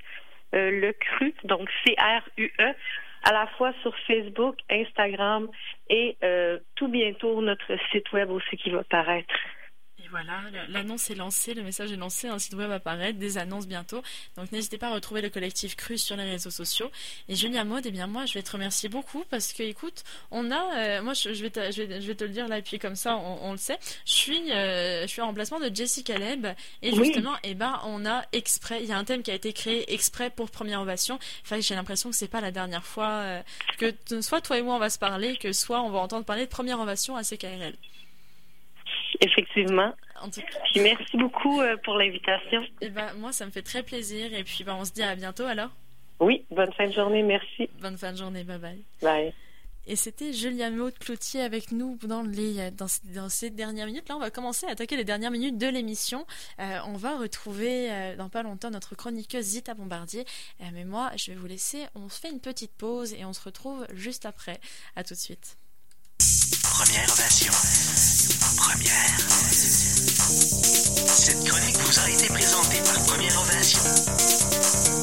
euh, 0.54 0.70
le 0.70 0.92
cru, 0.92 1.34
donc 1.44 1.68
C-R-U-E, 1.84 2.74
à 3.24 3.32
la 3.32 3.46
fois 3.58 3.72
sur 3.82 3.94
Facebook, 4.06 4.56
Instagram 4.70 5.48
et 5.90 6.16
euh, 6.22 6.58
tout 6.76 6.88
bientôt 6.88 7.40
notre 7.42 7.76
site 7.90 8.10
web 8.12 8.30
aussi 8.30 8.56
qui 8.56 8.70
va 8.70 8.84
paraître 8.84 9.34
voilà, 10.10 10.42
l'annonce 10.68 11.10
est 11.10 11.14
lancée, 11.14 11.54
le 11.54 11.62
message 11.62 11.92
est 11.92 11.96
lancé, 11.96 12.28
un 12.28 12.38
site 12.38 12.54
web 12.54 12.70
apparaît, 12.70 13.12
des 13.12 13.38
annonces 13.38 13.66
bientôt. 13.66 14.02
Donc 14.36 14.52
n'hésitez 14.52 14.78
pas 14.78 14.88
à 14.88 14.94
retrouver 14.94 15.20
le 15.20 15.30
collectif 15.30 15.76
Cru 15.76 15.98
sur 15.98 16.16
les 16.16 16.24
réseaux 16.24 16.50
sociaux. 16.50 16.90
Et 17.28 17.34
Julia 17.34 17.64
Maud, 17.64 17.84
eh 17.84 17.90
bien 17.90 18.06
moi 18.06 18.26
je 18.26 18.34
vais 18.34 18.42
te 18.42 18.50
remercier 18.50 18.88
beaucoup 18.88 19.24
parce 19.30 19.52
que 19.52 19.62
écoute, 19.62 20.04
on 20.30 20.50
a, 20.50 20.78
euh, 20.78 21.02
moi 21.02 21.14
je, 21.14 21.28
vais 21.30 21.50
te, 21.50 21.70
je, 21.70 21.82
vais, 21.82 22.14
te 22.14 22.24
le 22.24 22.30
dire 22.30 22.48
là 22.48 22.58
et 22.58 22.62
puis 22.62 22.78
comme 22.78 22.96
ça 22.96 23.16
on, 23.16 23.52
le 23.52 23.58
sait, 23.58 23.78
je 24.06 24.12
suis, 24.12 24.52
euh, 24.52 25.02
je 25.02 25.06
suis 25.06 25.20
en 25.20 25.26
remplacement 25.26 25.60
de 25.60 25.74
Jessie 25.74 26.04
Caleb 26.04 26.46
et 26.82 26.94
justement, 26.94 27.34
eh 27.42 27.54
ben 27.54 27.80
on 27.84 28.06
a 28.06 28.24
exprès, 28.32 28.82
il 28.82 28.88
y 28.88 28.92
a 28.92 28.98
un 28.98 29.04
thème 29.04 29.22
qui 29.22 29.30
a 29.30 29.34
été 29.34 29.52
créé 29.52 29.92
exprès 29.92 30.30
pour 30.30 30.50
Première 30.50 30.80
Ovation. 30.80 31.18
Enfin, 31.44 31.60
j'ai 31.60 31.74
l'impression 31.74 32.10
que 32.10 32.16
c'est 32.16 32.28
pas 32.28 32.40
la 32.40 32.50
dernière 32.50 32.84
fois 32.84 33.08
euh, 33.08 33.42
que 33.78 34.20
soit 34.20 34.40
toi 34.40 34.58
et 34.58 34.62
moi 34.62 34.76
on 34.76 34.78
va 34.78 34.90
se 34.90 34.98
parler, 34.98 35.36
que 35.36 35.52
soit 35.52 35.82
on 35.82 35.90
va 35.90 35.98
entendre 35.98 36.24
parler 36.24 36.44
de 36.44 36.50
Première 36.50 36.80
Ovation 36.80 37.16
à 37.16 37.22
CKRL. 37.22 37.74
Effectivement. 39.20 39.94
merci 40.76 41.16
beaucoup 41.16 41.60
euh, 41.60 41.76
pour 41.84 41.94
l'invitation. 41.94 42.62
Et 42.62 42.86
eh 42.86 42.88
ben, 42.90 43.12
moi, 43.18 43.32
ça 43.32 43.46
me 43.46 43.50
fait 43.50 43.62
très 43.62 43.82
plaisir. 43.82 44.32
Et 44.34 44.44
puis, 44.44 44.64
ben, 44.64 44.76
on 44.78 44.84
se 44.84 44.92
dit 44.92 45.02
à 45.02 45.14
bientôt 45.14 45.44
alors. 45.44 45.70
Oui, 46.20 46.44
bonne 46.50 46.72
fin 46.72 46.88
de 46.88 46.92
journée, 46.92 47.22
merci. 47.22 47.70
Bonne 47.80 47.96
fin 47.96 48.12
de 48.12 48.18
journée, 48.18 48.42
bye 48.42 48.58
bye. 48.58 48.82
Bye. 49.02 49.32
Et 49.86 49.96
c'était 49.96 50.34
Julia 50.34 50.70
Maud 50.70 50.98
Cloutier 50.98 51.40
avec 51.40 51.72
nous 51.72 51.96
dans, 52.02 52.22
les, 52.22 52.70
dans, 52.72 53.28
ces 53.30 53.48
dernières 53.48 53.86
minutes. 53.86 54.06
Là, 54.10 54.16
on 54.16 54.20
va 54.20 54.30
commencer 54.30 54.66
à 54.66 54.70
attaquer 54.70 54.96
les 54.96 55.04
dernières 55.04 55.30
minutes 55.30 55.56
de 55.56 55.66
l'émission. 55.66 56.26
Euh, 56.60 56.78
on 56.86 56.94
va 56.94 57.16
retrouver 57.16 57.90
euh, 57.90 58.16
dans 58.16 58.28
pas 58.28 58.42
longtemps 58.42 58.70
notre 58.70 58.96
chroniqueuse 58.96 59.44
Zita 59.44 59.72
Bombardier. 59.72 60.26
mais 60.72 60.84
moi, 60.84 61.10
je 61.16 61.30
vais 61.30 61.38
vous 61.38 61.46
laisser. 61.46 61.86
On 61.94 62.10
se 62.10 62.20
fait 62.20 62.30
une 62.30 62.40
petite 62.40 62.72
pause 62.72 63.14
et 63.14 63.24
on 63.24 63.32
se 63.32 63.42
retrouve 63.42 63.86
juste 63.94 64.26
après. 64.26 64.60
À 64.94 65.04
tout 65.04 65.14
de 65.14 65.18
suite. 65.18 65.56
Première 66.62 67.10
ovation 67.10 67.52
première. 68.58 69.16
Cette 71.14 71.44
chronique 71.44 71.78
vous 71.78 71.98
a 72.00 72.10
été 72.10 72.26
présentée 72.26 72.80
par 72.82 73.02
Première 73.04 73.40
Ovation. 73.40 74.97